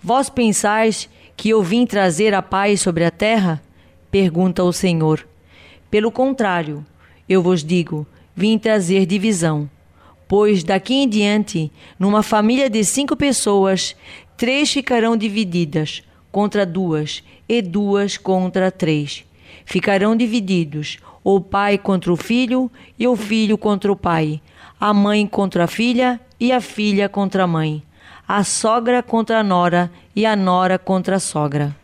[0.00, 3.60] Vós pensais que eu vim trazer a paz sobre a terra?
[4.12, 5.26] Pergunta o Senhor.
[5.90, 6.86] Pelo contrário,
[7.28, 9.68] eu vos digo, vim trazer divisão.
[10.32, 13.94] Pois daqui em diante, numa família de cinco pessoas,
[14.34, 19.26] três ficarão divididas contra duas, e duas contra três
[19.66, 24.40] Ficarão divididos, o pai contra o filho e o filho contra o pai,
[24.80, 27.82] a mãe contra a filha e a filha contra a mãe,
[28.26, 31.81] a sogra contra a nora e a nora contra a sogra.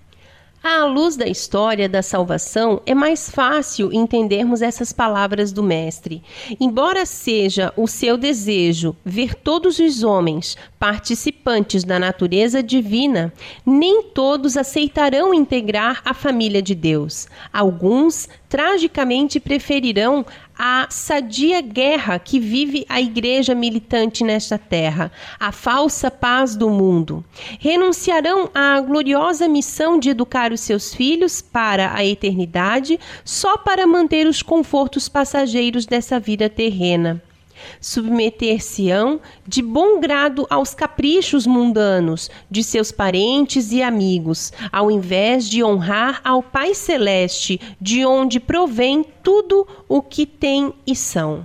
[0.63, 6.21] À luz da história da salvação, é mais fácil entendermos essas palavras do Mestre.
[6.59, 13.33] Embora seja o seu desejo ver todos os homens participantes da natureza divina,
[13.65, 17.29] nem todos aceitarão integrar a família de Deus.
[17.53, 20.27] Alguns tragicamente preferirão
[20.59, 27.25] a sadia guerra que vive a igreja militante nesta terra, a falsa paz do mundo.
[27.61, 34.27] Renunciarão à gloriosa missão de educar os seus filhos para a eternidade só para manter
[34.27, 37.23] os confortos passageiros dessa vida terrena.
[37.81, 45.63] Submeter-se-ão de bom grado aos caprichos mundanos de seus parentes e amigos, ao invés de
[45.63, 51.45] honrar ao Pai Celeste, de onde provém tudo o que tem e são.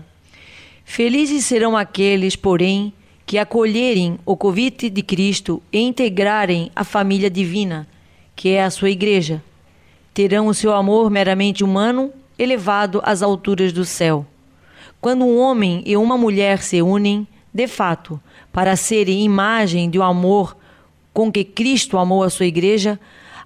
[0.84, 2.94] Felizes serão aqueles, porém,
[3.26, 7.88] que acolherem o convite de Cristo e integrarem a família divina,
[8.36, 9.42] que é a sua igreja.
[10.14, 14.26] Terão o seu amor meramente humano elevado às alturas do céu.
[15.04, 18.18] Quando um homem e uma mulher se unem, de fato,
[18.54, 20.56] para serem imagem do amor
[21.14, 22.98] com que Cristo amou a sua igreja,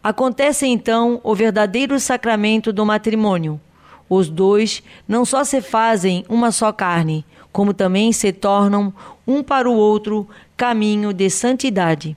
[0.03, 3.59] acontece então o verdadeiro sacramento do matrimônio.
[4.07, 8.93] Os dois não só se fazem uma só carne, como também se tornam
[9.25, 12.15] um para o outro caminho de santidade.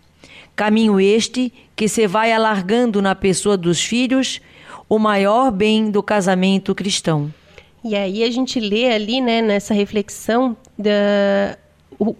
[0.54, 4.38] Caminho este que se vai alargando na pessoa dos filhos,
[4.86, 7.32] o maior bem do casamento cristão.
[7.82, 11.56] E aí a gente lê ali, né, nessa reflexão da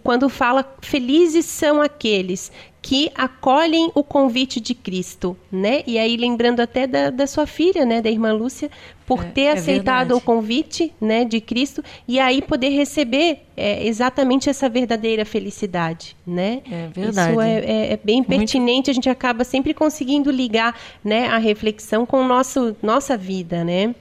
[0.03, 5.83] quando fala felizes são aqueles que acolhem o convite de Cristo, né?
[5.87, 8.71] E aí lembrando até da, da sua filha, né, da irmã Lúcia,
[9.07, 10.15] por é, ter é aceitado verdade.
[10.15, 16.63] o convite, né, de Cristo e aí poder receber é, exatamente essa verdadeira felicidade, né?
[16.71, 17.33] É verdade.
[17.33, 18.77] Isso é, é, é bem pertinente.
[18.77, 18.91] Muito...
[18.91, 23.95] A gente acaba sempre conseguindo ligar, né, a reflexão com nosso nossa vida, né?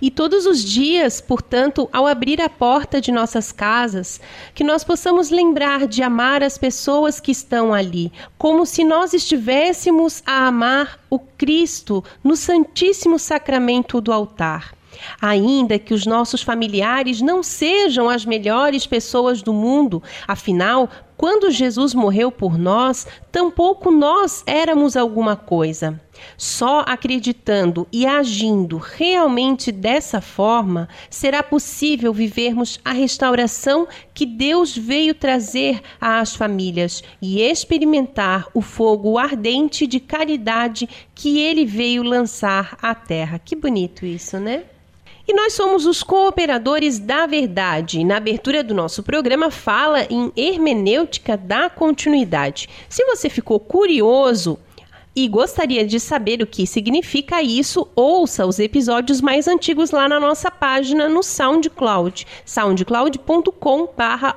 [0.00, 4.20] E todos os dias, portanto, ao abrir a porta de nossas casas,
[4.54, 10.22] que nós possamos lembrar de amar as pessoas que estão ali, como se nós estivéssemos
[10.26, 14.74] a amar o Cristo no Santíssimo Sacramento do altar.
[15.20, 20.88] Ainda que os nossos familiares não sejam as melhores pessoas do mundo, afinal,
[21.24, 25.98] quando Jesus morreu por nós, tampouco nós éramos alguma coisa.
[26.36, 35.14] Só acreditando e agindo realmente dessa forma será possível vivermos a restauração que Deus veio
[35.14, 42.94] trazer às famílias e experimentar o fogo ardente de caridade que ele veio lançar à
[42.94, 43.38] terra.
[43.38, 44.64] Que bonito isso, né?
[45.26, 48.04] E nós somos os cooperadores da verdade.
[48.04, 52.68] Na abertura do nosso programa fala em hermenêutica da continuidade.
[52.90, 54.58] Se você ficou curioso
[55.16, 60.18] e gostaria de saber o que significa isso, ouça os episódios mais antigos lá na
[60.18, 63.88] nossa página no SoundCloud, soundcloud.com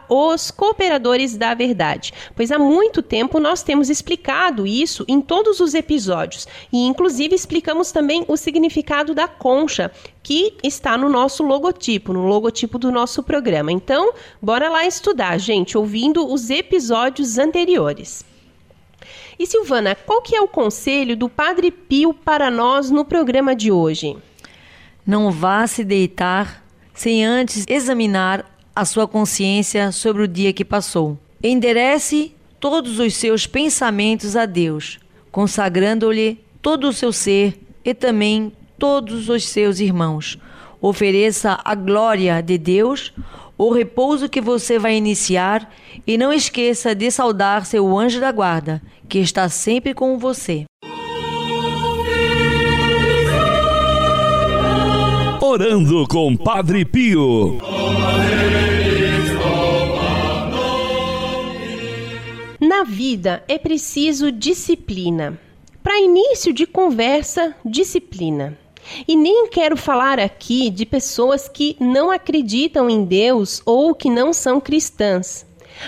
[0.09, 5.73] os cooperadores da verdade, pois há muito tempo nós temos explicado isso em todos os
[5.73, 12.27] episódios e inclusive explicamos também o significado da concha, que está no nosso logotipo, no
[12.27, 13.71] logotipo do nosso programa.
[13.71, 18.25] Então, bora lá estudar, gente, ouvindo os episódios anteriores.
[19.39, 23.71] E Silvana, qual que é o conselho do Padre Pio para nós no programa de
[23.71, 24.17] hoje?
[25.05, 28.45] Não vá se deitar sem antes examinar
[28.75, 31.17] a sua consciência sobre o dia que passou.
[31.43, 34.99] Enderece todos os seus pensamentos a Deus,
[35.31, 40.39] consagrando-lhe todo o seu ser e também todos os seus irmãos.
[40.81, 43.13] Ofereça a glória de Deus,
[43.57, 45.73] o repouso que você vai iniciar
[46.05, 50.65] e não esqueça de saudar seu anjo da guarda, que está sempre com você.
[55.41, 57.57] Orando com Padre Pio.
[62.59, 65.39] Na vida é preciso disciplina.
[65.81, 68.57] Para início de conversa, disciplina.
[69.07, 74.33] E nem quero falar aqui de pessoas que não acreditam em Deus ou que não
[74.33, 75.45] são cristãs,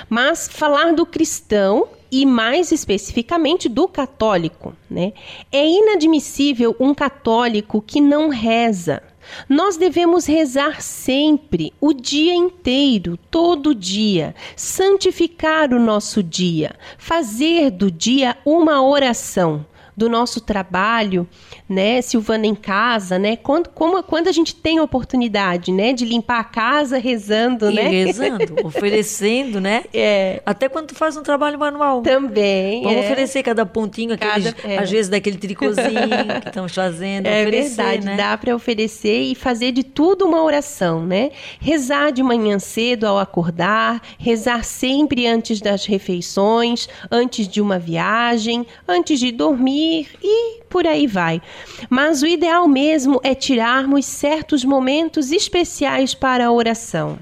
[0.09, 4.75] mas falar do cristão e mais especificamente do católico.
[4.89, 5.13] Né?
[5.51, 9.03] É inadmissível um católico que não reza.
[9.47, 17.91] Nós devemos rezar sempre, o dia inteiro, todo dia, santificar o nosso dia, fazer do
[17.91, 19.65] dia uma oração
[19.99, 21.27] do nosso trabalho,
[21.67, 23.35] né, Silvana em casa, né?
[23.35, 27.75] Quando, como, quando a gente tem a oportunidade, né, de limpar a casa rezando, e
[27.75, 27.87] né?
[27.89, 29.83] rezando, oferecendo, né?
[29.93, 30.41] É.
[30.45, 32.01] Até quando tu faz um trabalho manual.
[32.01, 32.81] Também.
[32.81, 33.05] Vamos é.
[33.05, 34.77] oferecer cada pontinho, aqueles, cada, é.
[34.79, 35.83] às vezes daquele tricôzinho
[36.41, 37.27] que estamos fazendo.
[37.27, 38.15] É verdade, né?
[38.15, 41.31] dá para oferecer e fazer de tudo uma oração, né?
[41.59, 48.65] Rezar de manhã cedo ao acordar, rezar sempre antes das refeições, antes de uma viagem,
[48.87, 49.88] antes de dormir
[50.21, 51.41] e por aí vai.
[51.89, 57.17] Mas o ideal mesmo é tirarmos certos momentos especiais para a oração.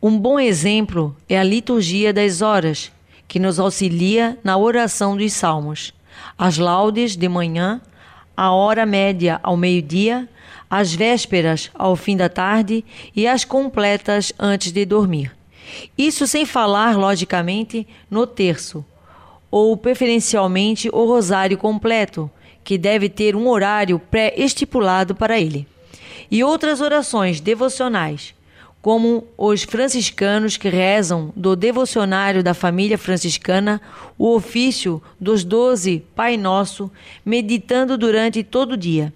[0.00, 2.92] Um bom exemplo é a liturgia das horas,
[3.26, 5.92] que nos auxilia na oração dos salmos.
[6.36, 7.80] As laudes de manhã,
[8.36, 10.28] a hora média ao meio-dia,
[10.70, 12.84] as vésperas ao fim da tarde
[13.14, 15.32] e as completas antes de dormir.
[15.96, 18.84] Isso sem falar, logicamente, no terço,
[19.50, 22.30] ou preferencialmente o rosário completo,
[22.62, 25.66] que deve ter um horário pré-estipulado para ele.
[26.30, 28.34] E outras orações devocionais,
[28.82, 33.80] como os franciscanos que rezam do devocionário da família franciscana
[34.16, 36.90] o ofício dos doze Pai Nosso,
[37.24, 39.12] meditando durante todo o dia,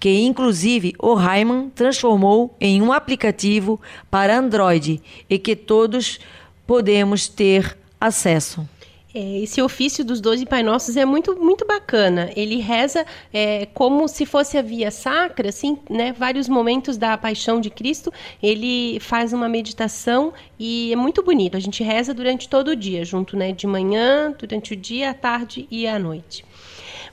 [0.00, 6.18] que inclusive o Raiman transformou em um aplicativo para Android e que todos
[6.66, 8.66] podemos ter acesso.
[9.18, 12.30] É, esse ofício dos doze Pai Nossos é muito, muito bacana.
[12.36, 16.12] Ele reza é, como se fosse a via sacra, assim, né?
[16.12, 18.12] Vários momentos da paixão de Cristo.
[18.42, 21.56] Ele faz uma meditação e é muito bonito.
[21.56, 23.52] A gente reza durante todo o dia, junto, né?
[23.52, 26.44] De manhã, durante o dia, à tarde e à noite.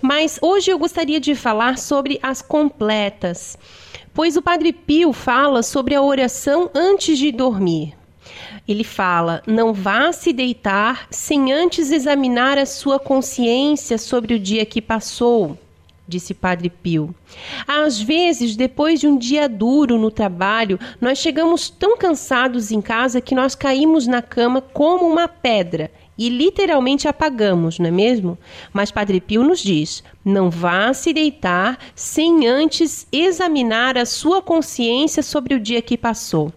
[0.02, 3.58] Mas hoje eu gostaria de falar sobre as completas,
[4.14, 8.03] pois o Padre Pio fala sobre a oração antes de dormir.
[8.68, 14.66] Ele fala: não vá se deitar sem antes examinar a sua consciência sobre o dia
[14.66, 15.58] que passou.
[16.08, 17.16] Disse Padre Pio.
[17.66, 23.22] Às vezes, depois de um dia duro no trabalho, nós chegamos tão cansados em casa
[23.22, 28.38] que nós caímos na cama como uma pedra e literalmente apagamos, não é mesmo?
[28.72, 35.24] Mas Padre Pio nos diz: não vá se deitar sem antes examinar a sua consciência
[35.24, 36.54] sobre o dia que passou.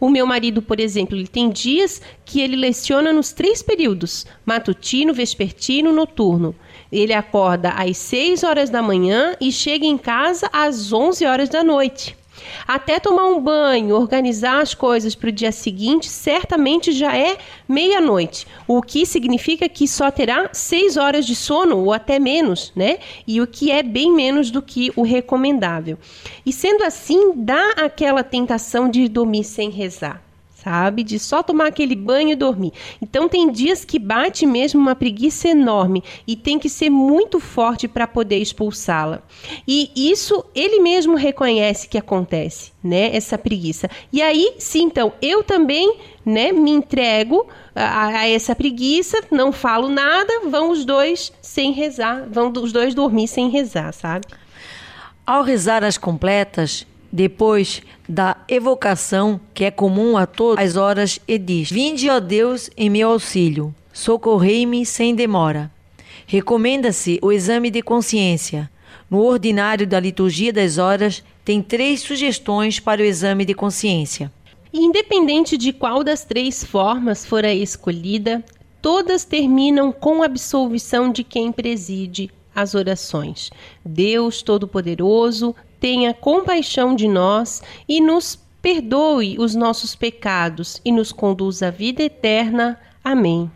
[0.00, 5.14] O meu marido, por exemplo, ele tem dias que ele leciona nos três períodos: matutino,
[5.14, 6.54] vespertino, noturno.
[6.90, 11.64] Ele acorda às 6 horas da manhã e chega em casa às 11 horas da
[11.64, 12.16] noite.
[12.66, 17.38] Até tomar um banho, organizar as coisas para o dia seguinte, certamente já é
[17.68, 22.98] meia-noite, o que significa que só terá seis horas de sono ou até menos, né?
[23.26, 25.98] E o que é bem menos do que o recomendável.
[26.44, 30.25] E sendo assim, dá aquela tentação de dormir sem rezar
[30.66, 31.04] sabe?
[31.04, 32.72] De só tomar aquele banho e dormir.
[33.00, 37.86] Então tem dias que bate mesmo uma preguiça enorme e tem que ser muito forte
[37.86, 39.22] para poder expulsá-la.
[39.66, 43.14] E isso ele mesmo reconhece que acontece, né?
[43.14, 43.88] Essa preguiça.
[44.12, 49.88] E aí, sim, então, eu também, né, me entrego a, a essa preguiça, não falo
[49.88, 54.26] nada, vão os dois sem rezar, vão os dois dormir sem rezar, sabe?
[55.24, 56.84] Ao rezar as completas,
[57.16, 62.68] depois da evocação que é comum a todas as horas, e diz: Vinde, ó Deus,
[62.76, 65.70] em meu auxílio, socorrei-me sem demora.
[66.26, 68.70] Recomenda-se o exame de consciência.
[69.10, 74.30] No ordinário da liturgia das horas, tem três sugestões para o exame de consciência.
[74.70, 78.44] Independente de qual das três formas for a escolhida,
[78.82, 83.50] todas terminam com absolvição de quem preside as orações.
[83.84, 91.62] Deus Todo-Poderoso, tenha compaixão de nós e nos perdoe os nossos pecados e nos conduz
[91.62, 92.78] à vida eterna.
[93.04, 93.50] Amém.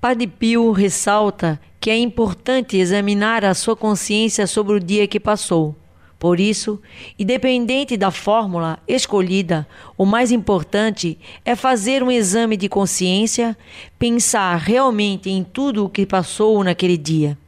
[0.00, 5.76] Padre Pio ressalta que é importante examinar a sua consciência sobre o dia que passou.
[6.18, 6.80] Por isso,
[7.18, 13.56] independente da fórmula escolhida, o mais importante é fazer um exame de consciência,
[13.98, 17.38] pensar realmente em tudo o que passou naquele dia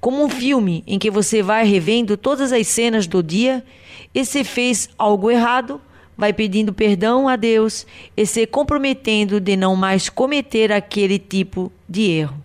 [0.00, 3.62] como um filme em que você vai revendo todas as cenas do dia
[4.14, 5.80] e se fez algo errado,
[6.16, 7.86] vai pedindo perdão a Deus
[8.16, 12.36] e se comprometendo de não mais cometer aquele tipo de erro.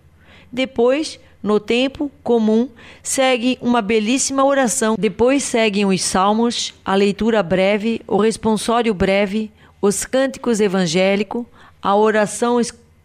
[0.52, 2.68] Depois, no tempo comum,
[3.02, 4.96] segue uma belíssima oração.
[4.98, 9.50] Depois seguem os salmos, a leitura breve, o responsório breve,
[9.80, 11.44] os cânticos evangélicos,
[11.82, 12.60] a oração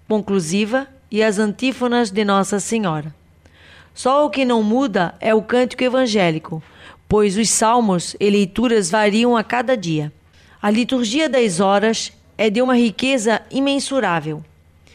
[0.07, 3.20] conclusiva e as antífonas de Nossa Senhora.
[3.93, 6.63] Só o que não muda é o cântico evangélico,
[7.07, 10.11] pois os salmos e leituras variam a cada dia.
[10.61, 14.43] A liturgia das horas é de uma riqueza imensurável.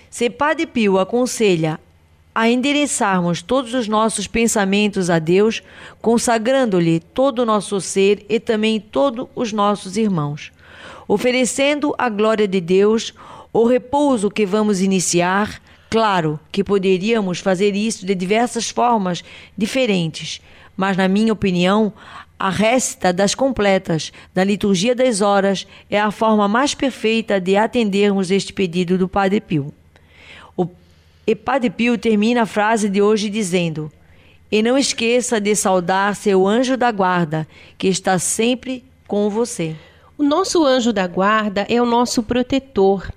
[0.09, 1.79] Se Padre Pio aconselha
[2.35, 5.63] a endereçarmos todos os nossos pensamentos a Deus,
[6.03, 10.53] consagrando-lhe todo o nosso ser e também todos os nossos irmãos,
[11.09, 13.15] oferecendo à glória de Deus
[13.53, 19.23] o repouso que vamos iniciar Claro que poderíamos fazer isso de diversas formas
[19.57, 20.41] diferentes,
[20.77, 21.93] mas, na minha opinião,
[22.39, 28.31] a resta das completas da liturgia das horas é a forma mais perfeita de atendermos
[28.31, 29.73] este pedido do Padre Pio.
[30.55, 30.69] O
[31.27, 33.91] e Padre Pio termina a frase de hoje dizendo:
[34.53, 39.75] E não esqueça de saudar seu anjo da guarda, que está sempre com você.
[40.19, 43.11] O nosso anjo da guarda é o nosso protetor.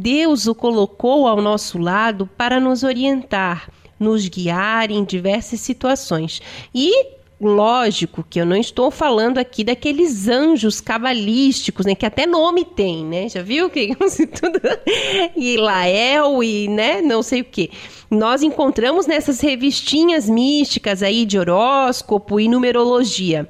[0.00, 3.68] Deus o colocou ao nosso lado para nos orientar,
[3.98, 6.40] nos guiar em diversas situações.
[6.72, 11.94] E Lógico que eu não estou falando aqui daqueles anjos cabalísticos, né?
[11.94, 13.28] Que até nome tem, né?
[13.28, 14.60] Já viu que tudo
[15.36, 17.00] e Lael e, né?
[17.00, 17.70] Não sei o que.
[18.10, 23.48] Nós encontramos nessas revistinhas místicas aí de horóscopo e numerologia.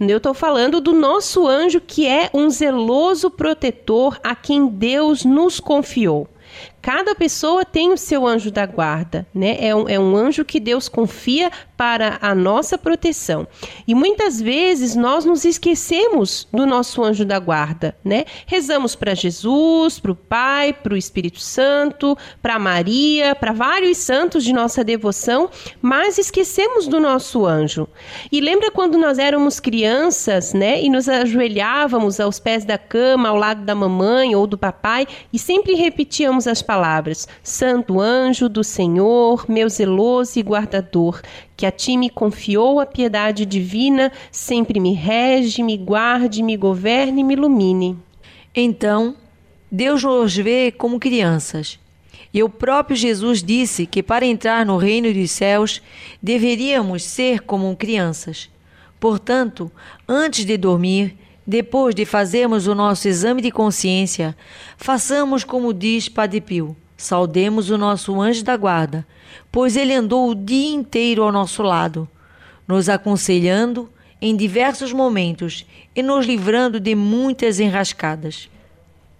[0.00, 5.60] Eu estou falando do nosso anjo que é um zeloso protetor a quem Deus nos
[5.60, 6.26] confiou.
[6.80, 9.56] Cada pessoa tem o seu anjo da guarda, né?
[9.58, 13.46] É um, é um anjo que Deus confia para a nossa proteção.
[13.86, 18.24] E muitas vezes nós nos esquecemos do nosso anjo da guarda, né?
[18.46, 24.42] Rezamos para Jesus, para o Pai, para o Espírito Santo, para Maria, para vários santos
[24.42, 25.50] de nossa devoção,
[25.82, 27.88] mas esquecemos do nosso anjo.
[28.32, 30.82] E lembra quando nós éramos crianças, né?
[30.82, 35.38] E nos ajoelhávamos aos pés da cama, ao lado da mamãe ou do papai, e
[35.38, 41.20] sempre repetíamos as palavras Santo anjo do Senhor, meu zeloso e guardador,
[41.56, 47.22] que a ti me confiou a piedade divina, sempre me rege, me guarde, me governe
[47.22, 47.96] e me ilumine.
[48.54, 49.16] Então,
[49.70, 51.78] Deus nos vê como crianças.
[52.32, 55.80] E o próprio Jesus disse que para entrar no reino dos céus
[56.22, 58.50] deveríamos ser como crianças.
[59.00, 59.70] Portanto,
[60.06, 64.36] antes de dormir, depois de fazermos o nosso exame de consciência,
[64.76, 69.06] façamos como diz Padre Pio, saudemos o nosso anjo da guarda,
[69.50, 72.08] pois ele andou o dia inteiro ao nosso lado,
[72.66, 78.48] nos aconselhando em diversos momentos e nos livrando de muitas enrascadas.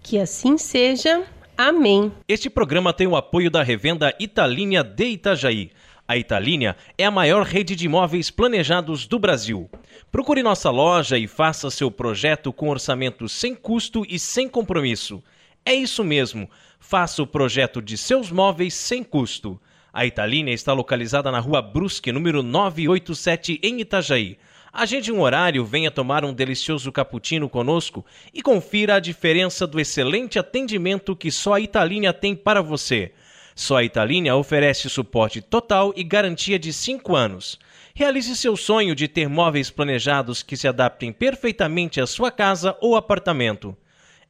[0.02, 1.24] Que assim seja.
[1.56, 2.12] Amém.
[2.28, 5.70] Este programa tem o apoio da revenda Italínia de Itajaí.
[6.08, 9.68] A Italínia é a maior rede de imóveis planejados do Brasil.
[10.12, 15.22] Procure nossa loja e faça seu projeto com orçamento sem custo e sem compromisso.
[15.64, 16.48] É isso mesmo,
[16.78, 19.60] faça o projeto de seus móveis sem custo.
[19.96, 24.36] A Italínia está localizada na rua Brusque, número 987, em Itajaí.
[24.70, 30.38] Agende um horário, venha tomar um delicioso cappuccino conosco e confira a diferença do excelente
[30.38, 33.12] atendimento que só a Italínia tem para você.
[33.54, 37.58] Só a Italínia oferece suporte total e garantia de 5 anos.
[37.94, 42.96] Realize seu sonho de ter móveis planejados que se adaptem perfeitamente à sua casa ou
[42.96, 43.74] apartamento.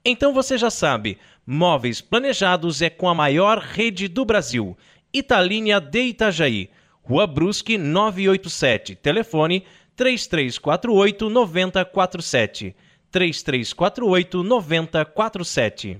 [0.04, 4.76] Então você já sabe, móveis planejados é com a maior rede do Brasil.
[5.18, 6.70] Italínia de Itajaí,
[7.02, 9.64] Rua Brusque 987, telefone
[9.94, 12.76] 3348 9047.
[13.10, 15.98] 3348 9047.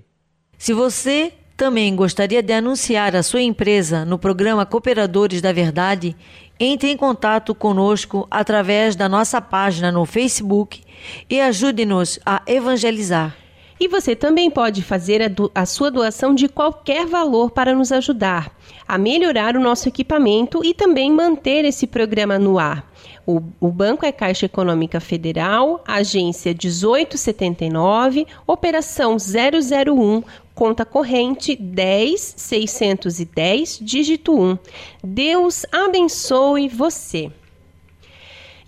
[0.59, 6.15] Se você também gostaria de anunciar a sua empresa no programa Cooperadores da Verdade,
[6.61, 10.83] entre em contato conosco através da nossa página no Facebook
[11.31, 13.35] e ajude-nos a evangelizar.
[13.79, 18.51] E você também pode fazer a, a, sua doação de qualquer valor para nos ajudar
[18.87, 22.89] a melhorar o nosso equipamento e também manter esse programa no ar.
[23.27, 30.23] O, o banco é Caixa Econômica Federal, agência 1879, operação 001,
[30.55, 34.57] conta corrente 10610, dígito 1.
[35.03, 37.33] Deus abençoe você.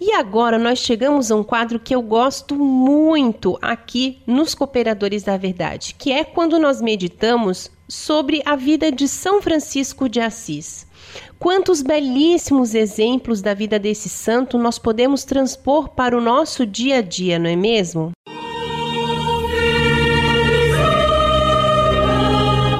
[0.01, 5.37] E agora nós chegamos a um quadro que eu gosto muito aqui nos Cooperadores da
[5.37, 10.87] Verdade, que é quando nós meditamos sobre a vida de São Francisco de Assis.
[11.39, 17.03] Quantos belíssimos exemplos da vida desse santo nós podemos transpor para o nosso dia a
[17.03, 18.13] dia, não é mesmo?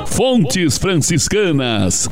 [0.07, 2.09] Fontes Franciscanas.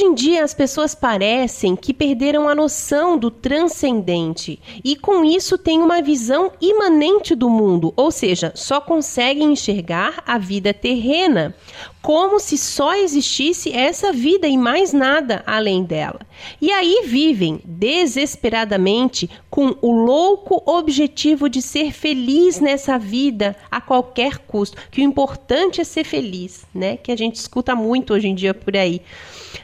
[0.00, 5.58] Hoje em dia, as pessoas parecem que perderam a noção do transcendente e, com isso,
[5.58, 11.54] têm uma visão imanente do mundo, ou seja, só conseguem enxergar a vida terrena
[12.00, 16.20] como se só existisse essa vida e mais nada além dela.
[16.62, 24.38] E aí vivem desesperadamente com o louco objetivo de ser feliz nessa vida a qualquer
[24.38, 26.96] custo, que o importante é ser feliz, né?
[26.96, 29.02] Que a gente escuta muito hoje em dia por aí.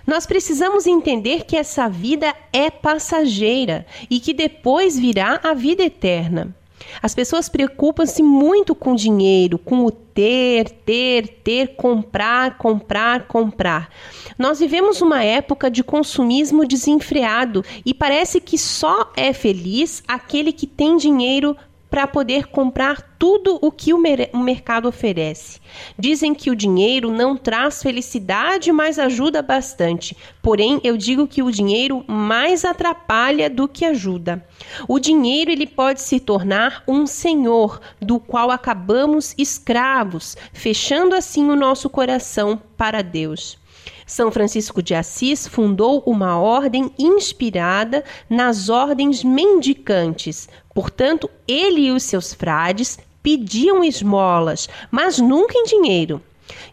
[0.07, 6.55] Nós precisamos entender que essa vida é passageira e que depois virá a vida eterna.
[7.03, 13.91] As pessoas preocupam-se muito com dinheiro, com o ter, ter, ter, comprar, comprar, comprar.
[14.39, 20.67] Nós vivemos uma época de consumismo desenfreado e parece que só é feliz aquele que
[20.67, 21.57] tem dinheiro
[21.97, 25.59] para poder comprar tudo o que o, o, mercado oferece.
[25.99, 30.15] Dizem que o dinheiro não traz felicidade, mas ajuda bastante.
[30.43, 34.47] Porém, eu digo que o dinheiro mais atrapalha do que ajuda.
[34.87, 41.57] O dinheiro ele pode se tornar um senhor do qual acabamos escravos, fechando assim o
[41.57, 43.57] nosso coração para Deus.
[44.07, 50.49] São Francisco de Assis fundou uma ordem inspirada nas ordens mendicantes.
[50.77, 56.21] Portanto, ele e os seus frades pediam esmolas, mas nunca em dinheiro.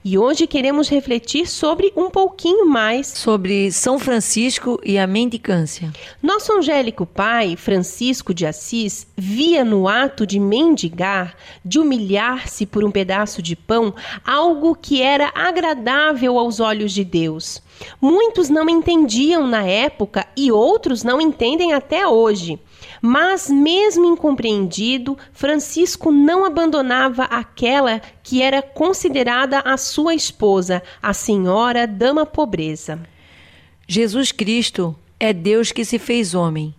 [0.03, 5.89] E hoje queremos refletir sobre um pouquinho mais sobre São Francisco e a mendicância.
[6.21, 12.91] Nosso angélico pai, Francisco de Assis, via no ato de mendigar, de humilhar-se por um
[12.91, 13.95] pedaço de pão,
[14.25, 17.63] algo que era agradável aos olhos de Deus.
[18.01, 22.59] Muitos não entendiam na época e outros não entendem até hoje.
[23.05, 31.85] Mas, mesmo incompreendido, Francisco não abandonava aquela que era considerada a sua esposa, a senhora
[31.85, 32.97] Dama Pobreza.
[33.85, 36.73] Jesus Cristo é Deus que se fez homem.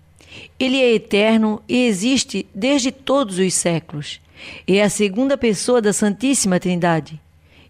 [0.58, 4.18] Ele é eterno e existe desde todos os séculos.
[4.66, 7.20] É a segunda pessoa da Santíssima Trindade.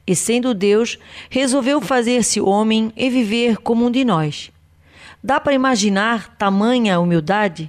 [0.06, 0.96] E sendo Deus,
[1.28, 4.52] resolveu fazer-se homem e viver como um de nós.
[5.20, 7.68] Dá para imaginar tamanha humildade?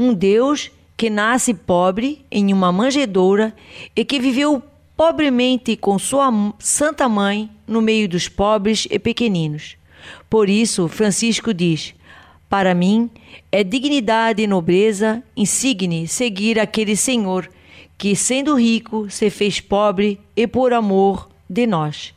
[0.00, 3.54] Um Deus que nasce pobre em uma manjedoura
[3.94, 4.62] e que viveu
[4.96, 9.76] pobremente com sua santa mãe no meio dos pobres e pequeninos.
[10.28, 11.94] Por isso, Francisco diz:
[12.48, 13.10] Para mim
[13.52, 17.50] é dignidade e nobreza insigne seguir aquele Senhor
[17.98, 22.14] que, sendo rico, se fez pobre e por amor de nós.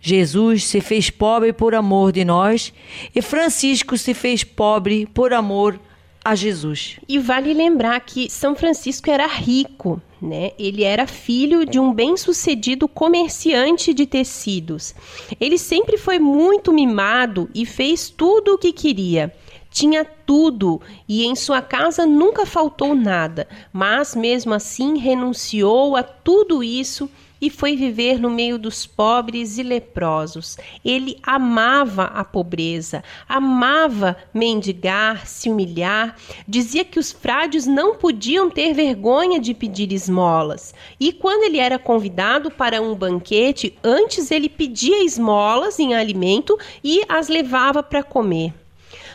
[0.00, 2.72] Jesus se fez pobre por amor de nós
[3.12, 5.80] e Francisco se fez pobre por amor
[6.26, 6.98] a Jesus.
[7.08, 10.50] E vale lembrar que São Francisco era rico, né?
[10.58, 14.92] Ele era filho de um bem-sucedido comerciante de tecidos.
[15.38, 19.32] Ele sempre foi muito mimado e fez tudo o que queria
[19.68, 26.64] tinha tudo e em sua casa nunca faltou nada, mas mesmo assim renunciou a tudo
[26.64, 27.10] isso
[27.40, 30.56] e foi viver no meio dos pobres e leprosos.
[30.84, 36.16] Ele amava a pobreza, amava mendigar, se humilhar,
[36.46, 40.74] dizia que os frades não podiam ter vergonha de pedir esmolas.
[40.98, 47.02] E quando ele era convidado para um banquete, antes ele pedia esmolas em alimento e
[47.08, 48.52] as levava para comer.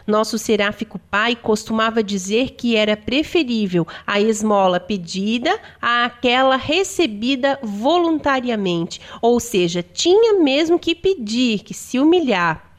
[0.06, 9.40] Nosso seráfico pai costumava dizer que era preferível a esmola pedida àquela recebida voluntariamente, ou
[9.40, 12.72] seja, tinha mesmo que pedir, que se humilhar.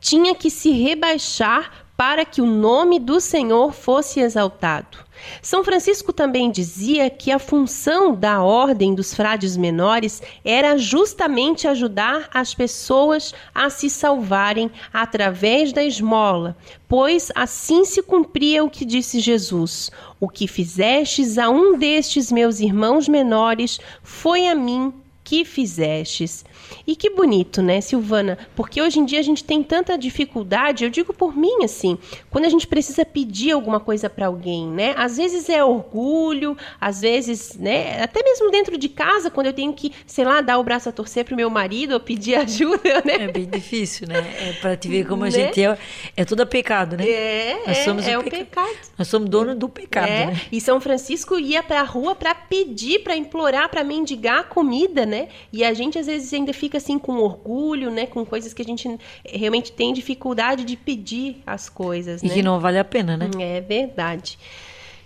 [0.00, 4.96] Tinha que se rebaixar para que o nome do Senhor fosse exaltado.
[5.42, 12.30] São Francisco também dizia que a função da ordem dos frades menores era justamente ajudar
[12.32, 16.56] as pessoas a se salvarem através da esmola,
[16.88, 22.60] pois assim se cumpria o que disse Jesus: O que fizestes a um destes meus
[22.60, 24.90] irmãos menores foi a mim
[25.30, 26.44] que fizestes.
[26.84, 28.36] E que bonito, né, Silvana?
[28.56, 31.96] Porque hoje em dia a gente tem tanta dificuldade, eu digo por mim assim,
[32.28, 34.92] quando a gente precisa pedir alguma coisa para alguém, né?
[34.96, 39.72] Às vezes é orgulho, às vezes, né, até mesmo dentro de casa, quando eu tenho
[39.72, 43.14] que, sei lá, dar o braço a torcer pro meu marido ou pedir ajuda, né?
[43.20, 44.18] É bem difícil, né?
[44.40, 45.30] É para te ver como a né?
[45.30, 45.78] gente é,
[46.16, 47.08] é tudo pecado, né?
[47.08, 48.38] É, Nós somos é, é o peca...
[48.38, 48.76] pecado.
[48.98, 50.26] Nós somos donos do pecado, é.
[50.26, 50.40] né?
[50.50, 55.19] E São Francisco ia para a rua para pedir, para implorar, para mendigar comida, né?
[55.52, 58.06] E a gente às vezes ainda fica assim com orgulho, né?
[58.06, 62.22] Com coisas que a gente realmente tem dificuldade de pedir as coisas.
[62.22, 62.34] E né?
[62.34, 63.30] que não vale a pena, né?
[63.38, 64.38] É verdade.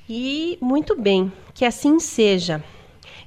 [0.09, 2.63] E muito bem, que assim seja.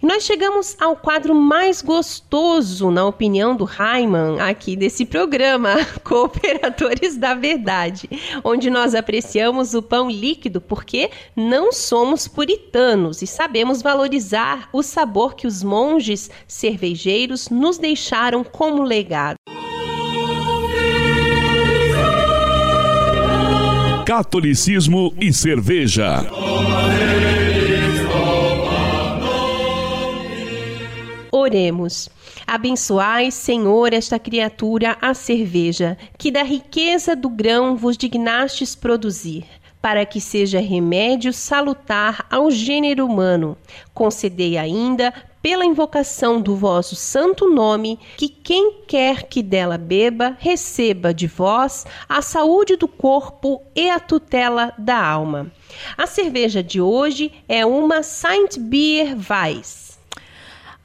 [0.01, 7.17] E nós chegamos ao quadro mais gostoso, na opinião do Raiman, aqui desse programa, Cooperadores
[7.17, 8.07] da Verdade,
[8.43, 15.35] onde nós apreciamos o pão líquido porque não somos puritanos e sabemos valorizar o sabor
[15.35, 19.37] que os monges cervejeiros nos deixaram como legado.
[24.05, 26.25] Catolicismo e cerveja.
[31.31, 32.09] Oremos.
[32.45, 39.45] Abençoai, Senhor, esta criatura, a cerveja, que da riqueza do grão vos dignastes produzir,
[39.81, 43.57] para que seja remédio salutar ao gênero humano.
[43.93, 51.13] Concedei ainda, pela invocação do vosso santo nome, que quem quer que dela beba, receba
[51.13, 55.49] de vós a saúde do corpo e a tutela da alma.
[55.97, 59.86] A cerveja de hoje é uma Saint Beer Weiss.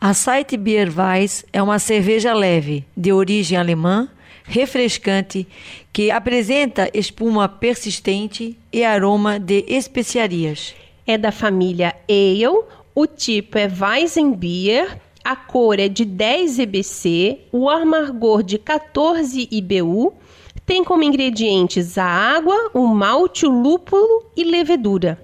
[0.05, 4.09] A Site Beer Weiss é uma cerveja leve, de origem alemã,
[4.43, 5.47] refrescante,
[5.93, 10.75] que apresenta espuma persistente e aroma de especiarias.
[11.07, 17.71] É da família Ale, o tipo é Weizenbier a cor é de 10 EBC, o
[17.71, 20.15] amargor de 14 IBU,
[20.67, 25.17] tem como ingredientes a água, o malte, o lúpulo e levedura.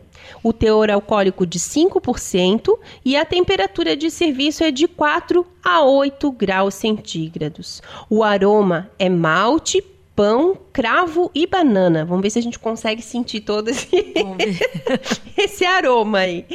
[0.49, 6.33] O teor alcoólico de 5% e a temperatura de serviço é de 4 a 8
[6.33, 7.83] graus centígrados.
[8.09, 9.85] O aroma é malte,
[10.17, 12.03] pão, cravo e banana.
[12.07, 13.91] Vamos ver se a gente consegue sentir todo esse,
[15.37, 16.47] esse aroma aí.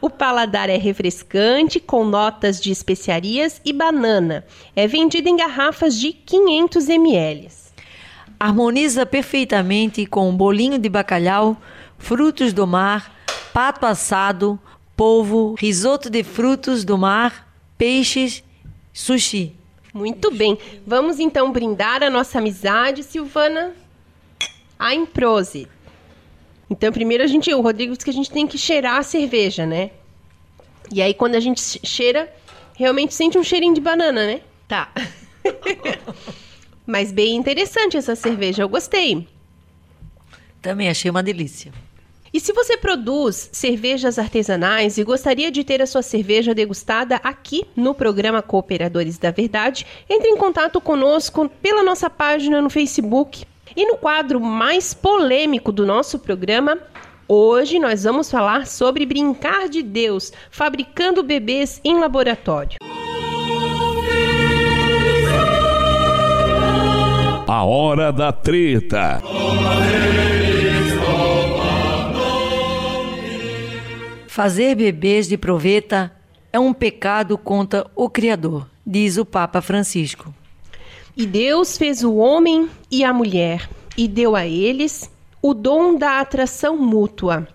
[0.00, 4.46] O paladar é refrescante, com notas de especiarias e banana.
[4.74, 7.48] É vendido em garrafas de 500 ml.
[8.40, 11.54] Harmoniza perfeitamente com bolinho de bacalhau,
[11.98, 13.11] frutos do mar,
[13.52, 14.58] pato assado,
[14.96, 18.42] polvo, risoto de frutos do mar, peixes,
[18.92, 19.54] sushi.
[19.92, 20.58] Muito bem.
[20.86, 23.74] Vamos então brindar a nossa amizade, Silvana.
[24.78, 25.68] A Improse.
[26.68, 29.66] Então, primeiro a gente, o Rodrigo disse que a gente tem que cheirar a cerveja,
[29.66, 29.90] né?
[30.90, 32.32] E aí quando a gente cheira,
[32.74, 34.40] realmente sente um cheirinho de banana, né?
[34.66, 34.90] Tá.
[36.86, 39.28] Mas bem interessante essa cerveja, eu gostei.
[40.60, 41.72] Também achei uma delícia.
[42.34, 47.66] E se você produz cervejas artesanais e gostaria de ter a sua cerveja degustada aqui
[47.76, 53.44] no programa Cooperadores da Verdade, entre em contato conosco pela nossa página no Facebook.
[53.76, 56.78] E no quadro mais polêmico do nosso programa,
[57.28, 62.78] hoje nós vamos falar sobre brincar de Deus, fabricando bebês em laboratório.
[67.46, 69.20] A hora da treta.
[74.32, 76.10] Fazer bebês de proveta
[76.50, 80.34] é um pecado contra o Criador, diz o Papa Francisco.
[81.14, 85.12] E Deus fez o homem e a mulher e deu a eles
[85.42, 87.46] o dom da atração mútua.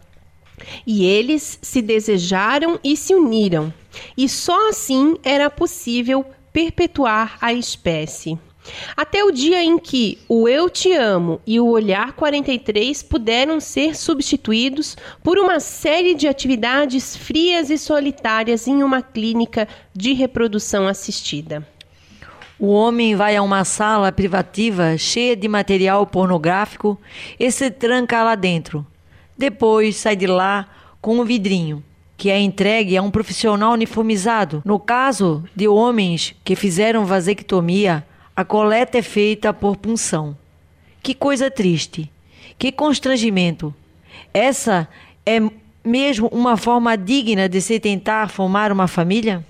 [0.85, 3.73] E eles se desejaram e se uniram,
[4.15, 6.23] e só assim era possível
[6.53, 8.37] perpetuar a espécie.
[8.95, 13.95] Até o dia em que o Eu Te Amo e o Olhar 43 puderam ser
[13.95, 21.65] substituídos por uma série de atividades frias e solitárias em uma clínica de reprodução assistida.
[22.59, 26.99] O homem vai a uma sala privativa cheia de material pornográfico
[27.39, 28.85] e se tranca lá dentro.
[29.37, 30.67] Depois sai de lá
[30.99, 31.83] com um vidrinho,
[32.17, 34.63] que é entregue a um profissional uniformizado.
[34.65, 38.03] No caso de homens que fizeram vasectomia,
[38.37, 40.37] a coleta é feita por punção.
[41.01, 42.07] Que coisa triste.
[42.59, 43.73] Que constrangimento.
[44.31, 44.87] Essa
[45.25, 45.39] é
[45.83, 49.43] mesmo uma forma digna de se tentar formar uma família?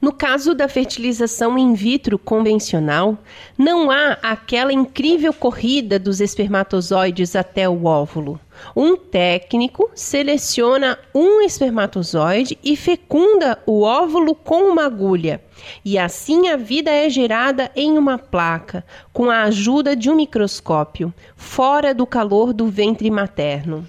[0.00, 3.18] No caso da fertilização in vitro convencional,
[3.56, 8.38] não há aquela incrível corrida dos espermatozoides até o óvulo.
[8.76, 15.42] Um técnico seleciona um espermatozoide e fecunda o óvulo com uma agulha.
[15.84, 21.12] E assim a vida é gerada em uma placa, com a ajuda de um microscópio,
[21.34, 23.84] fora do calor do ventre materno.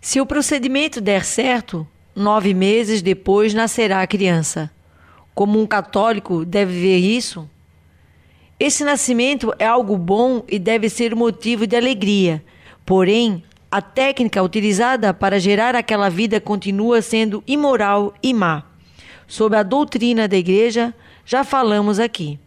[0.00, 4.70] Se o procedimento der certo, nove meses depois nascerá a criança
[5.34, 7.48] como um católico deve ver isso?
[8.58, 12.44] Esse nascimento é algo bom e deve ser motivo de alegria.
[12.84, 18.64] Porém, a técnica utilizada para gerar aquela vida continua sendo imoral e má.
[19.26, 20.92] Sob a doutrina da igreja,
[21.24, 22.38] já falamos aqui.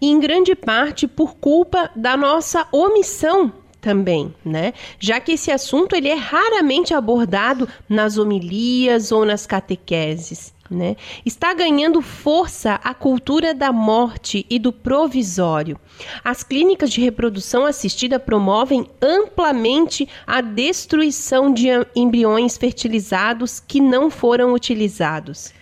[0.00, 4.72] E em grande parte por culpa da nossa omissão também, né?
[4.98, 10.54] Já que esse assunto ele é raramente abordado nas homilias ou nas catequeses.
[10.70, 10.96] Né?
[11.26, 15.76] Está ganhando força a cultura da morte e do provisório.
[16.22, 21.66] As clínicas de reprodução assistida promovem amplamente a destruição de
[21.96, 25.52] embriões fertilizados que não foram utilizados.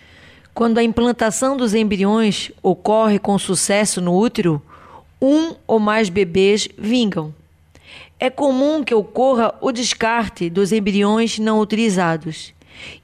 [0.53, 4.61] Quando a implantação dos embriões ocorre com sucesso no útero,
[5.19, 7.33] um ou mais bebês vingam.
[8.19, 12.53] É comum que ocorra o descarte dos embriões não utilizados.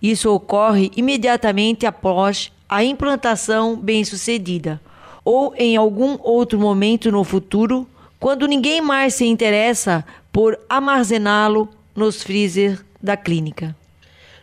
[0.02, 4.82] Isso ocorre imediatamente após a implantação bem-sucedida
[5.24, 7.88] ou em algum outro momento no futuro,
[8.20, 13.76] quando ninguém mais se interessa por armazená-lo nos freezer da clínica.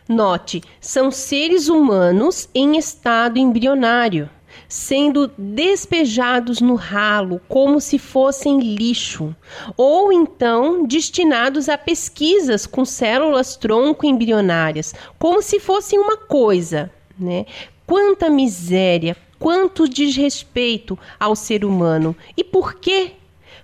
[0.07, 4.29] Note, são seres humanos em estado embrionário
[4.73, 9.35] sendo despejados no ralo como se fossem lixo,
[9.77, 17.45] ou então destinados a pesquisas com células tronco embrionárias, como se fossem uma coisa, né?
[17.85, 22.15] Quanta miséria, quanto desrespeito ao ser humano.
[22.35, 23.11] E por quê?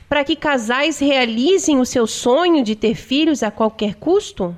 [0.08, 4.56] Para que casais realizem o seu sonho de ter filhos a qualquer custo?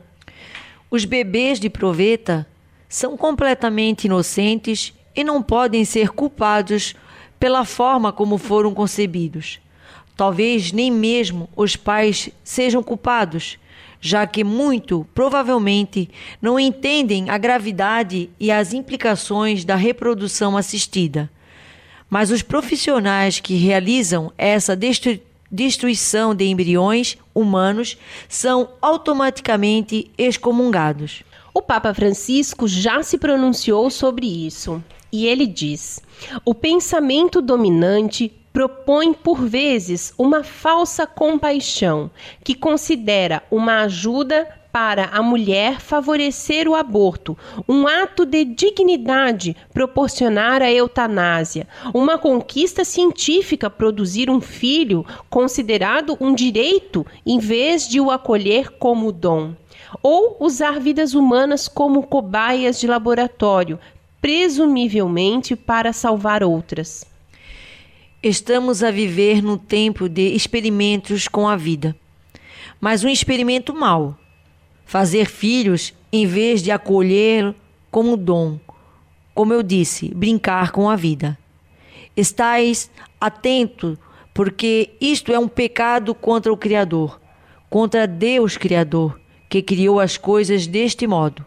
[0.89, 2.45] Os bebês de proveta
[2.89, 6.95] são completamente inocentes e não podem ser culpados
[7.39, 9.59] pela forma como foram concebidos.
[10.15, 13.57] Talvez nem mesmo os pais sejam culpados,
[13.99, 16.09] já que muito provavelmente
[16.41, 21.29] não entendem a gravidade e as implicações da reprodução assistida.
[22.09, 24.77] Mas os profissionais que realizam essa
[25.49, 27.97] destruição de embriões humanos
[28.29, 31.23] são automaticamente excomungados.
[31.53, 36.01] O Papa Francisco já se pronunciou sobre isso e ele diz:
[36.45, 42.11] o pensamento dominante propõe por vezes uma falsa compaixão
[42.43, 47.37] que considera uma ajuda para a mulher favorecer o aborto,
[47.67, 56.33] um ato de dignidade proporcionar a eutanásia, uma conquista científica produzir um filho considerado um
[56.33, 59.53] direito em vez de o acolher como dom,
[60.01, 63.77] ou usar vidas humanas como cobaias de laboratório,
[64.21, 67.03] presumivelmente para salvar outras.
[68.21, 71.95] Estamos a viver no tempo de experimentos com a vida,
[72.79, 74.15] mas um experimento mau.
[74.85, 77.55] Fazer filhos em vez de acolher
[77.89, 78.59] como dom.
[79.33, 81.37] Como eu disse, brincar com a vida.
[82.15, 83.97] Estais atento,
[84.33, 87.19] porque isto é um pecado contra o Criador,
[87.69, 89.19] contra Deus Criador,
[89.49, 91.45] que criou as coisas deste modo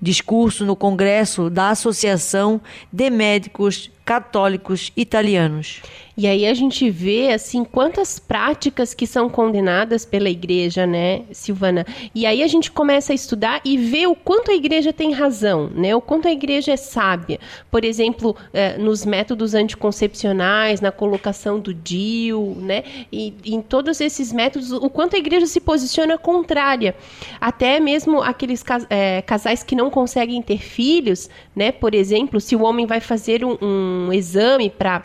[0.00, 2.60] discurso no Congresso da Associação
[2.92, 5.82] de Médicos Católicos Italianos.
[6.18, 11.84] E aí a gente vê assim quantas práticas que são condenadas pela igreja, né, Silvana?
[12.14, 15.68] E aí a gente começa a estudar e ver o quanto a igreja tem razão,
[15.74, 15.94] né?
[15.94, 17.38] O quanto a igreja é sábia.
[17.70, 22.82] Por exemplo, eh, nos métodos anticoncepcionais, na colocação do DIU, né?
[23.12, 26.96] E em todos esses métodos, o quanto a igreja se posiciona contrária.
[27.38, 31.72] Até mesmo aqueles eh, casais que não conseguem ter filhos, né?
[31.72, 35.02] Por exemplo, se o homem vai fazer um, um exame para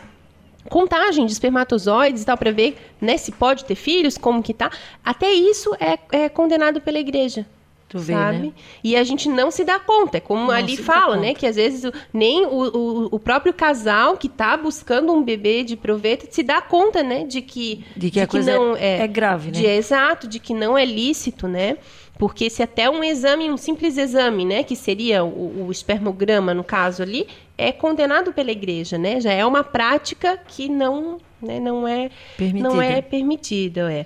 [0.70, 4.72] contagem de espermatozoides e tal, para ver né, se pode ter filhos, como que tá.
[5.04, 7.46] Até isso é, é condenado pela igreja.
[7.92, 8.38] Tu vê, sabe?
[8.38, 8.54] Né?
[8.82, 10.16] E a gente não se dá conta.
[10.16, 11.34] É como não ali fala, né?
[11.34, 15.76] Que às vezes nem o, o, o, próprio casal que está buscando um bebê de
[15.76, 17.26] proveito se dá conta, né?
[17.26, 19.60] De que, de que de a que coisa não é, é grave, né?
[19.60, 21.78] De, exato, de que não é lícito, né?
[22.18, 24.64] Porque se até um exame, um simples exame, né?
[24.64, 27.28] Que seria o, o espermograma, no caso ali,
[27.62, 29.22] é condenado pela igreja, né?
[29.22, 32.70] Já é uma prática que não, né, não é permitida.
[32.70, 34.06] não é permitida, é.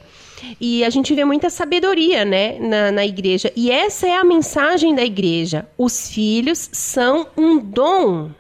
[0.60, 3.52] E a gente vê muita sabedoria, né, na, na igreja.
[3.56, 5.68] E essa é a mensagem da igreja.
[5.78, 8.32] Os filhos são um dom,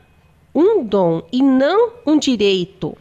[0.53, 2.97] um dom e não um direito.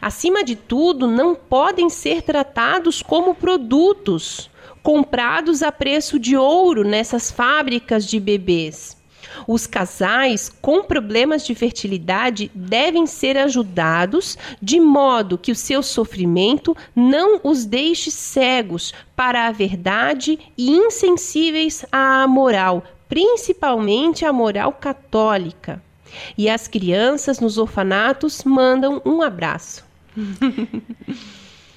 [0.00, 4.50] Acima de tudo, não podem ser tratados como produtos
[4.82, 8.96] comprados a preço de ouro nessas fábricas de bebês.
[9.46, 16.76] Os casais com problemas de fertilidade devem ser ajudados de modo que o seu sofrimento
[16.94, 25.82] não os deixe cegos para a verdade e insensíveis à moral, principalmente à moral católica.
[26.36, 29.84] E as crianças nos orfanatos mandam um abraço.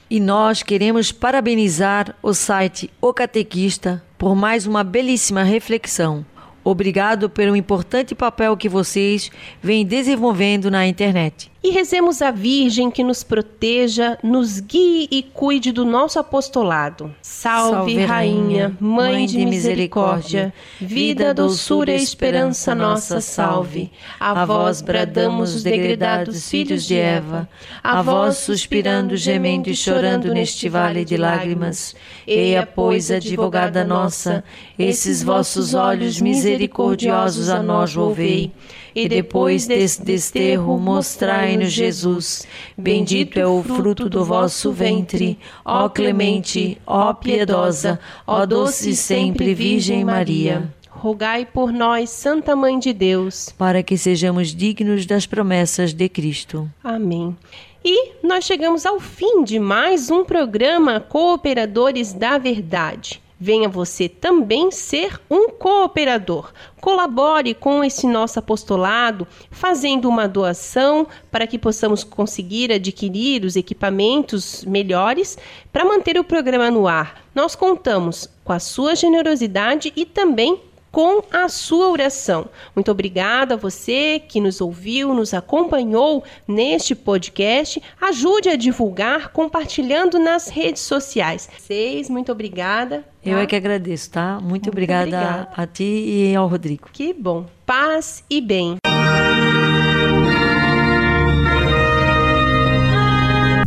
[0.09, 6.25] E nós queremos parabenizar o site O Catequista por mais uma belíssima reflexão.
[6.63, 9.29] Obrigado pelo importante papel que vocês
[9.61, 11.52] vêm desenvolvendo na internet.
[11.63, 17.15] E rezemos a Virgem que nos proteja, nos guie e cuide do nosso apostolado.
[17.21, 23.89] Salve, Salve Rainha, Mãe, Mãe de misericórdia, vida, doçura e esperança nossa, salve.
[24.19, 27.47] A vós bradamos os degredados filhos de Eva,
[27.81, 31.95] a vós suspirando, gemendo e chorando neste vale de lágrimas.
[32.27, 34.43] Eia, pois, advogada nossa,
[34.77, 38.51] esses vossos olhos misericordiosos a nós volvei
[38.95, 42.47] e depois desse desterro mostrai-nos Jesus.
[42.77, 50.03] Bendito é o fruto do vosso ventre, ó clemente, ó piedosa, ó doce sempre Virgem
[50.03, 50.73] Maria.
[50.89, 56.69] Rogai por nós, Santa Mãe de Deus, para que sejamos dignos das promessas de Cristo.
[56.83, 57.35] Amém.
[57.83, 63.22] E nós chegamos ao fim de mais um programa Cooperadores da Verdade.
[63.45, 66.53] Venha você também ser um cooperador.
[66.79, 74.63] Colabore com esse nosso apostolado, fazendo uma doação para que possamos conseguir adquirir os equipamentos
[74.63, 75.37] melhores
[75.73, 77.21] para manter o programa no ar.
[77.35, 80.61] Nós contamos com a sua generosidade e também
[80.93, 82.45] com a sua oração.
[82.75, 87.81] Muito obrigada a você que nos ouviu, nos acompanhou neste podcast.
[87.99, 91.49] Ajude a divulgar compartilhando nas redes sociais.
[91.57, 92.99] Vocês, muito obrigada.
[93.23, 93.29] Tá?
[93.29, 94.33] Eu é que agradeço, tá?
[94.33, 96.87] Muito, muito obrigada, obrigada a ti e ao Rodrigo.
[96.93, 97.47] Que bom.
[97.65, 98.92] Paz e bem.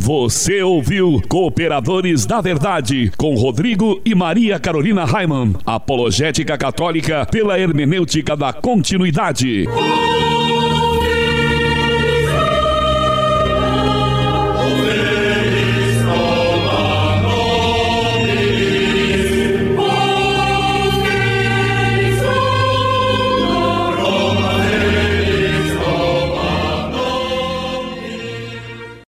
[0.07, 5.53] Você ouviu Cooperadores da Verdade com Rodrigo e Maria Carolina Raimann.
[5.65, 9.65] Apologética Católica pela hermenêutica da continuidade.